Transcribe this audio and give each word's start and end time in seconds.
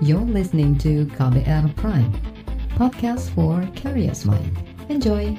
You're 0.00 0.24
listening 0.24 0.80
to 0.80 1.04
KBR 1.12 1.76
Prime, 1.76 2.08
podcast 2.72 3.28
for 3.36 3.60
curious 3.76 4.24
mind. 4.24 4.56
Enjoy! 4.88 5.36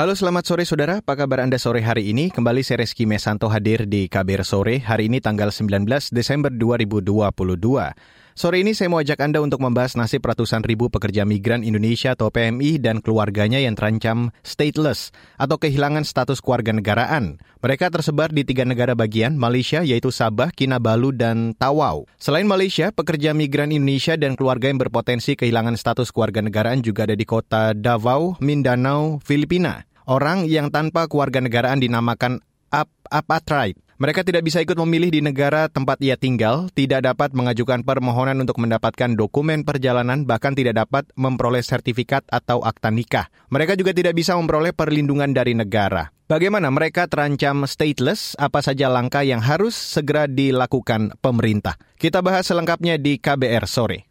Halo 0.00 0.16
selamat 0.16 0.48
sore 0.48 0.64
saudara, 0.64 1.04
apa 1.04 1.12
kabar 1.12 1.44
Anda 1.44 1.60
sore 1.60 1.84
hari 1.84 2.08
ini? 2.08 2.32
Kembali 2.32 2.64
saya 2.64 2.80
Reski 2.80 3.04
Mesanto 3.04 3.52
hadir 3.52 3.84
di 3.84 4.08
KBR 4.08 4.40
Sore, 4.40 4.80
hari 4.80 5.12
ini 5.12 5.20
tanggal 5.20 5.52
19 5.52 5.84
Desember 6.16 6.48
2022. 6.48 7.92
Sore 8.38 8.62
ini 8.62 8.70
saya 8.70 8.86
mau 8.86 9.02
ajak 9.02 9.18
Anda 9.18 9.42
untuk 9.42 9.58
membahas 9.58 9.98
nasib 9.98 10.22
ratusan 10.22 10.62
ribu 10.62 10.86
pekerja 10.86 11.26
migran 11.26 11.66
Indonesia 11.66 12.14
atau 12.14 12.30
PMI 12.30 12.78
dan 12.78 13.02
keluarganya 13.02 13.58
yang 13.58 13.74
terancam 13.74 14.30
stateless 14.46 15.10
atau 15.42 15.58
kehilangan 15.58 16.06
status 16.06 16.38
keluarga 16.38 16.70
negaraan. 16.70 17.42
Mereka 17.58 17.90
tersebar 17.90 18.30
di 18.30 18.46
tiga 18.46 18.62
negara 18.62 18.94
bagian, 18.94 19.34
Malaysia 19.34 19.82
yaitu 19.82 20.14
Sabah, 20.14 20.54
Kinabalu, 20.54 21.18
dan 21.18 21.58
Tawau. 21.58 22.06
Selain 22.14 22.46
Malaysia, 22.46 22.94
pekerja 22.94 23.34
migran 23.34 23.74
Indonesia 23.74 24.14
dan 24.14 24.38
keluarga 24.38 24.70
yang 24.70 24.78
berpotensi 24.78 25.34
kehilangan 25.34 25.74
status 25.74 26.14
keluarga 26.14 26.38
negaraan 26.38 26.78
juga 26.78 27.10
ada 27.10 27.18
di 27.18 27.26
kota 27.26 27.74
Davao, 27.74 28.38
Mindanao, 28.38 29.18
Filipina. 29.18 29.82
Orang 30.06 30.46
yang 30.46 30.70
tanpa 30.70 31.10
keluarga 31.10 31.42
negaraan 31.42 31.82
dinamakan 31.82 32.38
ap 32.70 32.86
apatrait. 33.10 33.87
Mereka 33.98 34.22
tidak 34.22 34.46
bisa 34.46 34.62
ikut 34.62 34.78
memilih 34.78 35.10
di 35.10 35.18
negara 35.18 35.66
tempat 35.66 35.98
ia 35.98 36.14
tinggal, 36.14 36.70
tidak 36.70 37.02
dapat 37.02 37.34
mengajukan 37.34 37.82
permohonan 37.82 38.38
untuk 38.38 38.62
mendapatkan 38.62 39.18
dokumen 39.18 39.66
perjalanan, 39.66 40.22
bahkan 40.22 40.54
tidak 40.54 40.86
dapat 40.86 41.10
memperoleh 41.18 41.66
sertifikat 41.66 42.22
atau 42.30 42.62
akta 42.62 42.94
nikah. 42.94 43.26
Mereka 43.50 43.74
juga 43.74 43.90
tidak 43.90 44.14
bisa 44.14 44.38
memperoleh 44.38 44.70
perlindungan 44.70 45.34
dari 45.34 45.58
negara. 45.58 46.14
Bagaimana 46.30 46.70
mereka 46.70 47.10
terancam 47.10 47.66
stateless? 47.66 48.38
Apa 48.38 48.62
saja 48.62 48.86
langkah 48.86 49.26
yang 49.26 49.42
harus 49.42 49.74
segera 49.74 50.30
dilakukan 50.30 51.18
pemerintah? 51.18 51.74
Kita 51.98 52.22
bahas 52.22 52.46
selengkapnya 52.46 53.02
di 53.02 53.18
KBR 53.18 53.66
sore. 53.66 54.07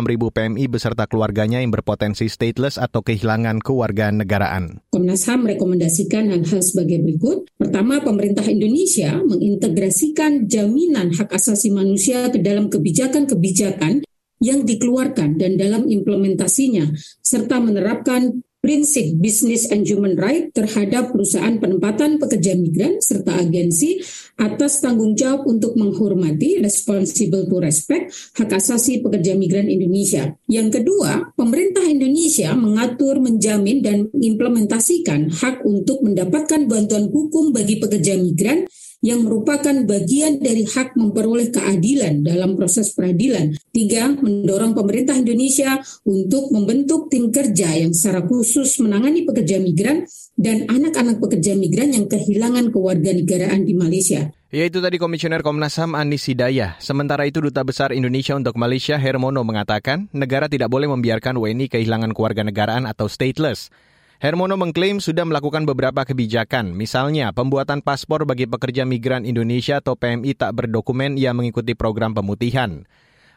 ribu 0.08 0.34
PMI 0.34 0.64
beserta 0.66 1.06
keluarganya 1.06 1.62
yang 1.62 1.70
berpotensi 1.70 2.26
stateless 2.26 2.80
atau 2.80 3.06
kehilangan 3.06 3.62
kewarganegaraan. 3.62 4.82
Komnas 4.90 5.28
HAM 5.30 5.46
merekomendasikan 5.46 6.32
hal-hal 6.32 6.60
sebagai 6.64 6.98
berikut. 7.04 7.46
Pertama, 7.54 8.02
pemerintah 8.02 8.48
Indonesia 8.48 9.14
mengintegrasikan 9.22 10.50
jaminan 10.50 11.14
hak 11.14 11.30
asasi 11.36 11.70
manusia 11.70 12.32
ke 12.32 12.42
dalam 12.42 12.66
kebijakan-kebijakan 12.66 14.07
yang 14.38 14.66
dikeluarkan 14.66 15.38
dan 15.38 15.58
dalam 15.58 15.86
implementasinya, 15.86 16.94
serta 17.22 17.58
menerapkan 17.58 18.42
prinsip 18.58 19.14
business 19.22 19.70
and 19.70 19.86
human 19.86 20.18
right 20.18 20.50
terhadap 20.50 21.14
perusahaan 21.14 21.62
penempatan 21.62 22.18
pekerja 22.18 22.58
migran 22.58 22.98
serta 22.98 23.38
agensi 23.38 24.02
atas 24.34 24.82
tanggung 24.82 25.14
jawab 25.14 25.46
untuk 25.46 25.78
menghormati 25.78 26.58
responsible 26.58 27.46
to 27.46 27.62
respect 27.62 28.10
hak 28.34 28.50
asasi 28.50 28.98
pekerja 28.98 29.38
migran 29.38 29.70
Indonesia. 29.70 30.34
Yang 30.50 30.82
kedua, 30.82 31.30
pemerintah 31.38 31.86
Indonesia 31.86 32.50
mengatur, 32.58 33.22
menjamin 33.22 33.78
dan 33.78 34.10
mengimplementasikan 34.10 35.30
hak 35.30 35.62
untuk 35.62 36.02
mendapatkan 36.02 36.66
bantuan 36.66 37.06
hukum 37.14 37.54
bagi 37.54 37.78
pekerja 37.78 38.18
migran 38.18 38.66
yang 38.98 39.22
merupakan 39.22 39.74
bagian 39.86 40.42
dari 40.42 40.66
hak 40.66 40.98
memperoleh 40.98 41.54
keadilan 41.54 42.26
dalam 42.26 42.58
proses 42.58 42.90
peradilan. 42.94 43.54
Tiga, 43.70 44.10
mendorong 44.10 44.74
pemerintah 44.74 45.14
Indonesia 45.14 45.78
untuk 46.02 46.50
membentuk 46.50 47.06
tim 47.06 47.30
kerja 47.30 47.78
yang 47.78 47.94
secara 47.94 48.26
khusus 48.26 48.82
menangani 48.82 49.22
pekerja 49.22 49.62
migran 49.62 50.02
dan 50.34 50.66
anak-anak 50.66 51.22
pekerja 51.22 51.54
migran 51.54 51.94
yang 51.94 52.10
kehilangan 52.10 52.74
kewarganegaraan 52.74 53.62
di 53.62 53.74
Malaysia. 53.78 54.34
Ya 54.48 54.64
itu 54.64 54.80
tadi 54.80 54.96
Komisioner 54.96 55.44
Komnas 55.44 55.76
HAM 55.76 55.92
Anis 55.92 56.24
Hidayah. 56.24 56.80
Sementara 56.80 57.28
itu 57.28 57.44
Duta 57.44 57.60
Besar 57.60 57.92
Indonesia 57.92 58.32
untuk 58.32 58.56
Malaysia 58.56 58.96
Hermono 58.96 59.44
mengatakan 59.44 60.08
negara 60.16 60.48
tidak 60.48 60.72
boleh 60.72 60.88
membiarkan 60.88 61.36
WNI 61.36 61.68
kehilangan 61.68 62.16
kewarganegaraan 62.16 62.88
atau 62.88 63.12
stateless. 63.12 63.68
Hermono 64.18 64.58
mengklaim 64.58 64.98
sudah 64.98 65.22
melakukan 65.22 65.62
beberapa 65.62 66.02
kebijakan, 66.02 66.74
misalnya 66.74 67.30
pembuatan 67.30 67.78
paspor 67.78 68.26
bagi 68.26 68.50
pekerja 68.50 68.82
migran 68.82 69.22
Indonesia 69.22 69.78
atau 69.78 69.94
PMI 69.94 70.34
tak 70.34 70.58
berdokumen 70.58 71.14
yang 71.14 71.38
mengikuti 71.38 71.78
program 71.78 72.18
pemutihan. 72.18 72.82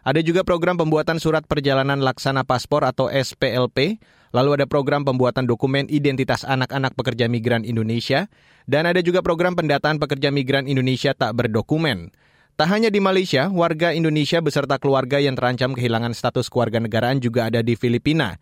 Ada 0.02 0.26
juga 0.26 0.42
program 0.42 0.82
pembuatan 0.82 1.22
surat 1.22 1.46
perjalanan 1.46 2.02
laksana 2.02 2.42
paspor 2.42 2.82
atau 2.82 3.14
SPLP, 3.14 4.02
lalu 4.34 4.58
ada 4.58 4.66
program 4.66 5.06
pembuatan 5.06 5.46
dokumen 5.46 5.86
identitas 5.86 6.42
anak-anak 6.42 6.98
pekerja 6.98 7.30
migran 7.30 7.62
Indonesia, 7.62 8.26
dan 8.66 8.90
ada 8.90 9.06
juga 9.06 9.22
program 9.22 9.54
pendataan 9.54 10.02
pekerja 10.02 10.34
migran 10.34 10.66
Indonesia 10.66 11.14
tak 11.14 11.38
berdokumen. 11.38 12.10
Tak 12.58 12.74
hanya 12.74 12.90
di 12.90 12.98
Malaysia, 12.98 13.54
warga 13.54 13.94
Indonesia 13.94 14.42
beserta 14.42 14.82
keluarga 14.82 15.22
yang 15.22 15.38
terancam 15.38 15.78
kehilangan 15.78 16.18
status 16.18 16.50
keluarga 16.50 16.82
negaraan 16.82 17.22
juga 17.22 17.54
ada 17.54 17.62
di 17.62 17.78
Filipina. 17.78 18.42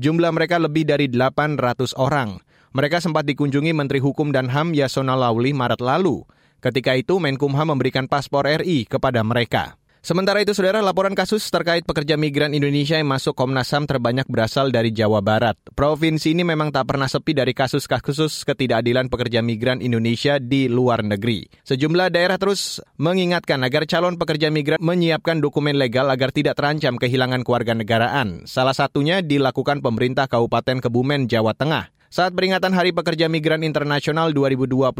Jumlah 0.00 0.32
mereka 0.32 0.56
lebih 0.56 0.88
dari 0.88 1.12
800 1.12 1.92
orang. 2.00 2.40
Mereka 2.72 3.04
sempat 3.04 3.28
dikunjungi 3.28 3.76
Menteri 3.76 4.00
Hukum 4.00 4.32
dan 4.32 4.48
HAM 4.48 4.72
Yasona 4.72 5.12
Lauli 5.12 5.52
Maret 5.52 5.84
lalu. 5.84 6.24
Ketika 6.64 6.96
itu 6.96 7.20
Menkumham 7.20 7.76
memberikan 7.76 8.08
paspor 8.08 8.48
RI 8.48 8.88
kepada 8.88 9.20
mereka. 9.20 9.76
Sementara 10.00 10.40
itu, 10.40 10.56
saudara, 10.56 10.80
laporan 10.80 11.12
kasus 11.12 11.44
terkait 11.52 11.84
pekerja 11.84 12.16
migran 12.16 12.56
Indonesia 12.56 12.96
yang 12.96 13.12
masuk 13.12 13.36
Komnas 13.36 13.68
HAM 13.68 13.84
terbanyak 13.84 14.24
berasal 14.32 14.72
dari 14.72 14.96
Jawa 14.96 15.20
Barat. 15.20 15.60
Provinsi 15.76 16.32
ini 16.32 16.40
memang 16.40 16.72
tak 16.72 16.88
pernah 16.88 17.04
sepi 17.04 17.36
dari 17.36 17.52
kasus-kasus 17.52 18.48
ketidakadilan 18.48 19.12
pekerja 19.12 19.44
migran 19.44 19.84
Indonesia 19.84 20.40
di 20.40 20.72
luar 20.72 21.04
negeri. 21.04 21.44
Sejumlah 21.68 22.16
daerah 22.16 22.40
terus 22.40 22.80
mengingatkan 22.96 23.60
agar 23.60 23.84
calon 23.84 24.16
pekerja 24.16 24.48
migran 24.48 24.80
menyiapkan 24.80 25.36
dokumen 25.36 25.76
legal 25.76 26.08
agar 26.08 26.32
tidak 26.32 26.56
terancam 26.56 26.96
kehilangan 26.96 27.44
kewarganegaraan. 27.44 28.48
Salah 28.48 28.72
satunya 28.72 29.20
dilakukan 29.20 29.84
pemerintah 29.84 30.32
Kabupaten 30.32 30.80
Kebumen, 30.80 31.28
Jawa 31.28 31.52
Tengah. 31.52 31.92
Saat 32.08 32.32
peringatan 32.32 32.72
Hari 32.72 32.96
Pekerja 32.96 33.28
Migran 33.28 33.60
Internasional 33.62 34.32
2022, 34.32 34.96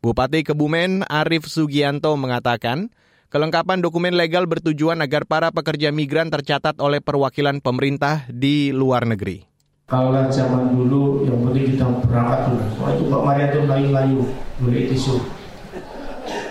Bupati 0.00 0.40
Kebumen 0.42 1.04
Arif 1.12 1.46
Sugianto 1.46 2.16
mengatakan, 2.16 2.88
Kelengkapan 3.34 3.82
dokumen 3.82 4.14
legal 4.14 4.46
bertujuan 4.46 5.02
agar 5.02 5.26
para 5.26 5.50
pekerja 5.50 5.90
migran 5.90 6.30
tercatat 6.30 6.78
oleh 6.78 7.02
perwakilan 7.02 7.58
pemerintah 7.58 8.30
di 8.30 8.70
luar 8.70 9.02
negeri. 9.10 9.42
Kalau 9.90 10.14
zaman 10.30 10.70
dulu 10.70 11.26
yang 11.26 11.42
penting 11.42 11.74
kita 11.74 11.82
berangkat 12.06 12.46
dulu. 12.46 12.62
Soalnya 12.78 12.94
itu 12.94 13.04
Mbak 13.10 13.22
Maria 13.26 13.46
itu 13.50 13.58
layu-layu, 13.66 14.20
boleh 14.62 14.82
tisu. 14.86 15.16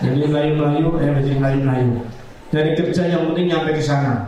Jadi 0.03 0.27
layu-layu, 0.27 0.87
eh 0.99 1.23
jadi 1.23 1.39
layu-layu. 1.39 2.03
Dari 2.51 2.75
kerja 2.75 3.01
yang 3.07 3.31
penting 3.31 3.47
nyampe 3.47 3.79
ke 3.79 3.79
sana. 3.79 4.27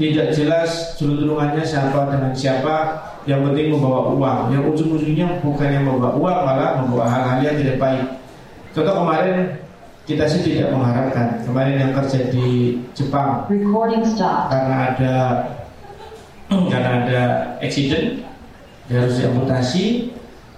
tidak 0.00 0.32
jelas 0.32 0.96
julur-julungannya 0.96 1.60
siapa 1.60 2.08
dengan 2.08 2.32
siapa 2.32 2.96
yang 3.28 3.44
penting 3.44 3.76
membawa 3.76 4.08
uang 4.16 4.48
yang 4.48 4.64
ujung-ujungnya 4.72 5.44
bukan 5.44 5.68
yang 5.68 5.84
membawa 5.84 6.16
uang 6.16 6.38
malah 6.40 6.70
membawa 6.80 7.04
hal-hal 7.04 7.44
yang 7.44 7.56
tidak 7.60 7.76
baik 7.76 8.08
contoh 8.72 8.96
kemarin 8.96 9.60
kita 10.10 10.26
sih 10.26 10.40
tidak 10.42 10.74
mengharapkan. 10.74 11.38
Kemarin 11.46 11.76
yang 11.78 11.92
kerja 11.94 12.20
di 12.34 12.82
Jepang 12.98 13.46
karena 14.50 14.76
ada 14.90 15.14
karena 16.72 16.90
ada 17.06 17.20
accident 17.62 18.26
dia 18.90 19.06
harus 19.06 19.14
diamputasi. 19.22 20.10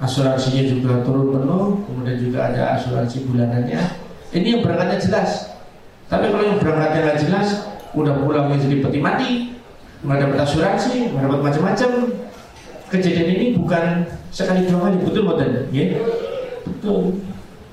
Asuransinya 0.02 0.66
juga 0.66 1.06
turun 1.06 1.30
penuh 1.30 1.86
kemudian 1.86 2.18
juga 2.18 2.50
ada 2.50 2.74
asuransi 2.80 3.22
bulanannya. 3.28 3.78
Ini 4.34 4.58
yang 4.58 4.60
berangkatnya 4.66 4.98
jelas. 4.98 5.54
Tapi 6.10 6.26
kalau 6.26 6.42
yang 6.42 6.58
berangkatnya 6.58 7.00
nggak 7.06 7.20
jelas 7.22 7.48
udah 7.94 8.18
pulang 8.18 8.50
jadi 8.56 8.82
peti 8.82 8.98
mati. 8.98 9.30
Nggak 10.02 10.18
dapat 10.26 10.38
asuransi 10.48 11.12
nggak 11.12 11.22
dapat 11.28 11.40
macam-macam. 11.44 11.90
Kejadian 12.90 13.28
ini 13.36 13.46
bukan 13.54 14.10
sekali 14.32 14.64
dua 14.64 14.88
kali 14.88 14.96
betul 15.04 15.22
betul 15.28 15.50
ya 15.70 15.84
betul 16.64 17.20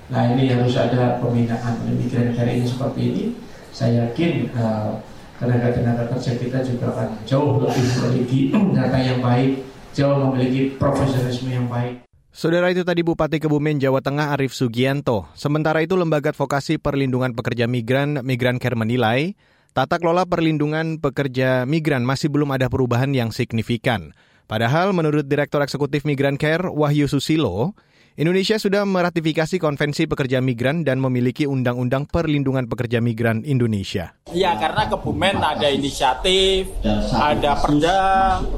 nah 0.09 0.25
ini 0.33 0.49
harus 0.49 0.73
ada 0.73 1.21
pembinaan 1.21 1.73
pemikiran 1.85 2.33
hari 2.33 2.61
ini 2.61 2.65
seperti 2.65 3.01
ini 3.01 3.23
saya 3.69 4.09
yakin 4.09 4.49
uh, 4.57 4.97
tenaga-tenaga 5.37 6.09
kerja 6.11 6.35
kita 6.35 6.59
juga 6.65 6.91
akan 6.91 7.09
jauh 7.23 7.61
lebih 7.61 7.85
memiliki 7.85 8.39
data 8.73 8.97
yang 8.97 9.21
baik 9.21 9.63
jauh 9.93 10.17
memiliki 10.29 10.75
profesionalisme 10.75 11.49
yang 11.49 11.69
baik 11.69 12.03
Saudara 12.29 12.69
itu 12.69 12.85
tadi 12.85 13.01
Bupati 13.01 13.41
Kebumen 13.41 13.81
Jawa 13.81 14.05
Tengah 14.05 14.37
Arif 14.37 14.53
Sugianto. 14.53 15.25
Sementara 15.33 15.81
itu 15.81 15.97
Lembaga 15.97 16.29
Advokasi 16.29 16.77
Perlindungan 16.77 17.33
Pekerja 17.33 17.65
Migran 17.65 18.21
Migran 18.21 18.61
Care 18.61 18.77
menilai 18.77 19.33
Tata 19.69 20.01
kelola 20.01 20.25
perlindungan 20.25 20.97
pekerja 20.97 21.61
migran 21.69 22.01
masih 22.01 22.33
belum 22.33 22.57
ada 22.57 22.65
perubahan 22.73 23.13
yang 23.13 23.29
signifikan. 23.29 24.17
Padahal 24.49 24.97
menurut 24.97 25.29
Direktur 25.29 25.61
Eksekutif 25.61 26.09
Migran 26.09 26.41
Care 26.41 26.73
Wahyu 26.73 27.05
Susilo, 27.05 27.77
Indonesia 28.19 28.59
sudah 28.59 28.83
meratifikasi 28.83 29.63
Konvensi 29.63 30.03
Pekerja 30.03 30.43
Migran 30.43 30.83
dan 30.83 30.99
memiliki 30.99 31.47
Undang-Undang 31.47 32.11
Perlindungan 32.11 32.67
Pekerja 32.67 32.99
Migran 32.99 33.47
Indonesia. 33.47 34.11
Ya, 34.35 34.59
karena 34.59 34.91
Kebumen 34.91 35.39
ada 35.39 35.71
inisiatif, 35.71 36.67
ada 37.15 37.55
perda, 37.63 38.03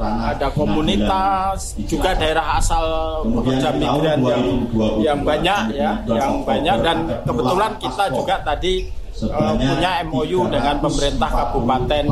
ada 0.02 0.50
komunitas, 0.58 1.78
juga 1.86 2.18
daerah 2.18 2.58
asal 2.58 2.86
pekerja 3.22 3.70
migran 3.78 4.18
yang 4.26 4.46
yang 4.98 5.20
banyak 5.22 5.78
ya, 5.78 5.94
yang 6.10 6.42
banyak 6.42 6.76
dan 6.82 6.98
kebetulan 7.22 7.72
kita 7.78 8.06
juga 8.10 8.36
tadi 8.42 8.90
uh, 9.30 9.54
punya 9.62 9.92
MOU 10.10 10.50
dengan 10.50 10.82
pemerintah 10.82 11.30
Kabupaten 11.30 12.06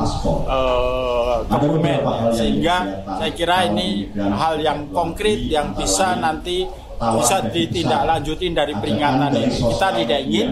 uh, 0.46 1.42
Kebumen 1.50 2.02
sehingga 2.30 2.76
saya 3.18 3.32
kira 3.34 3.66
ini 3.74 4.06
hal 4.14 4.62
yang 4.62 4.94
konkret 4.94 5.50
yang 5.50 5.74
bisa 5.74 6.14
nanti 6.14 6.70
bisa 7.00 7.38
ditindaklanjutin 7.48 8.52
dari 8.52 8.74
peringatan 8.76 9.32
ini 9.40 9.58
kita 9.58 9.88
tidak 10.04 10.20
ingin 10.28 10.50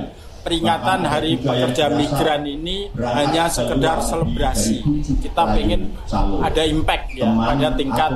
peringatan 0.48 1.00
Hari 1.04 1.44
Pekerja 1.44 1.92
Migran 1.92 2.48
ini 2.48 2.88
hanya 2.96 3.52
sekedar 3.52 4.00
selebrasi. 4.00 4.80
Kita 5.20 5.44
ingin 5.60 5.92
ada 6.40 6.64
impact 6.64 7.20
ya 7.20 7.28
pada 7.28 7.76
tingkat 7.76 8.12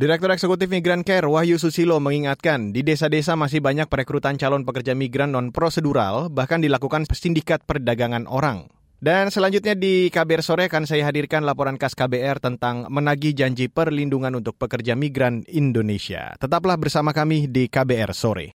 Direktur 0.00 0.32
Eksekutif 0.32 0.72
Migran 0.72 1.04
Care 1.04 1.28
Wahyu 1.28 1.60
Susilo 1.60 2.00
mengingatkan, 2.00 2.72
di 2.72 2.80
desa-desa 2.80 3.36
masih 3.36 3.60
banyak 3.60 3.84
perekrutan 3.84 4.40
calon 4.40 4.64
pekerja 4.64 4.96
migran 4.96 5.28
non-prosedural, 5.28 6.32
bahkan 6.32 6.64
dilakukan 6.64 7.04
sindikat 7.12 7.68
perdagangan 7.68 8.24
orang. 8.24 8.72
Dan 9.00 9.32
selanjutnya 9.32 9.72
di 9.72 10.12
KBR 10.12 10.44
Sore 10.44 10.68
akan 10.68 10.84
saya 10.84 11.08
hadirkan 11.08 11.40
laporan 11.40 11.80
khas 11.80 11.96
KBR 11.96 12.36
tentang 12.36 12.84
menagih 12.92 13.32
janji 13.32 13.72
perlindungan 13.72 14.36
untuk 14.36 14.60
pekerja 14.60 14.92
migran 14.92 15.40
Indonesia. 15.48 16.36
Tetaplah 16.36 16.76
bersama 16.76 17.16
kami 17.16 17.48
di 17.48 17.72
KBR 17.72 18.12
Sore. 18.12 18.52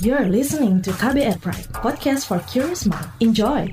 You're 0.00 0.32
listening 0.32 0.80
to 0.88 0.96
KBR 0.96 1.36
Pride, 1.44 1.68
podcast 1.76 2.24
for 2.24 2.40
curious 2.48 2.88
mind. 2.88 3.12
Enjoy! 3.20 3.68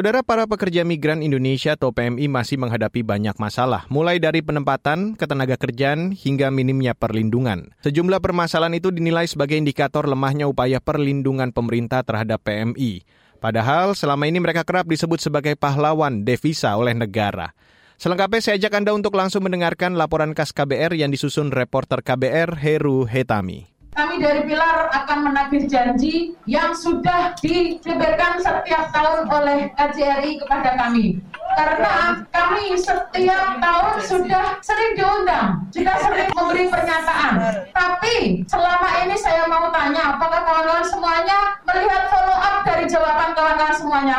Saudara 0.00 0.24
para 0.24 0.48
pekerja 0.48 0.80
migran 0.80 1.20
Indonesia 1.20 1.76
atau 1.76 1.92
PMI 1.92 2.24
masih 2.24 2.56
menghadapi 2.56 3.04
banyak 3.04 3.36
masalah, 3.36 3.84
mulai 3.92 4.16
dari 4.16 4.40
penempatan, 4.40 5.12
ketenaga 5.12 5.60
kerjaan, 5.60 6.16
hingga 6.16 6.48
minimnya 6.48 6.96
perlindungan. 6.96 7.76
Sejumlah 7.84 8.16
permasalahan 8.24 8.80
itu 8.80 8.88
dinilai 8.88 9.28
sebagai 9.28 9.60
indikator 9.60 10.08
lemahnya 10.08 10.48
upaya 10.48 10.80
perlindungan 10.80 11.52
pemerintah 11.52 12.00
terhadap 12.00 12.40
PMI. 12.40 13.04
Padahal 13.44 13.92
selama 13.92 14.24
ini 14.24 14.40
mereka 14.40 14.64
kerap 14.64 14.88
disebut 14.88 15.20
sebagai 15.20 15.52
pahlawan 15.60 16.24
devisa 16.24 16.72
oleh 16.80 16.96
negara. 16.96 17.52
Selengkapnya 18.00 18.40
saya 18.40 18.56
ajak 18.56 18.80
Anda 18.80 18.96
untuk 18.96 19.12
langsung 19.12 19.44
mendengarkan 19.44 20.00
laporan 20.00 20.32
khas 20.32 20.56
KBR 20.56 20.96
yang 20.96 21.12
disusun 21.12 21.52
reporter 21.52 22.00
KBR 22.00 22.56
Heru 22.56 23.04
Hetami. 23.04 23.79
Kami 24.00 24.16
dari 24.16 24.48
Pilar 24.48 24.88
akan 24.96 25.28
menagih 25.28 25.68
janji 25.68 26.32
yang 26.48 26.72
sudah 26.72 27.36
dibeberkan 27.36 28.40
setiap 28.40 28.88
tahun 28.96 29.28
oleh 29.28 29.76
KJRI 29.76 30.40
kepada 30.40 30.72
kami. 30.80 31.20
Karena 31.52 32.24
kami 32.32 32.80
setiap 32.80 33.60
tahun 33.60 34.00
sudah 34.00 34.56
sering 34.64 34.96
diundang, 34.96 35.68
juga 35.68 36.00
sering 36.00 36.32
memberi 36.32 36.72
pernyataan. 36.72 37.44
Tapi 37.76 38.40
selama 38.48 38.88
ini 39.04 39.20
saya 39.20 39.44
mau 39.44 39.68
tanya, 39.68 40.16
apakah 40.16 40.48
kawan-kawan 40.48 40.86
semuanya 40.88 41.60
melihat 41.68 42.08
follow 42.08 42.40
up 42.40 42.64
dari 42.64 42.88
jawaban 42.88 43.36
kawan-kawan 43.36 43.76
semuanya? 43.76 44.16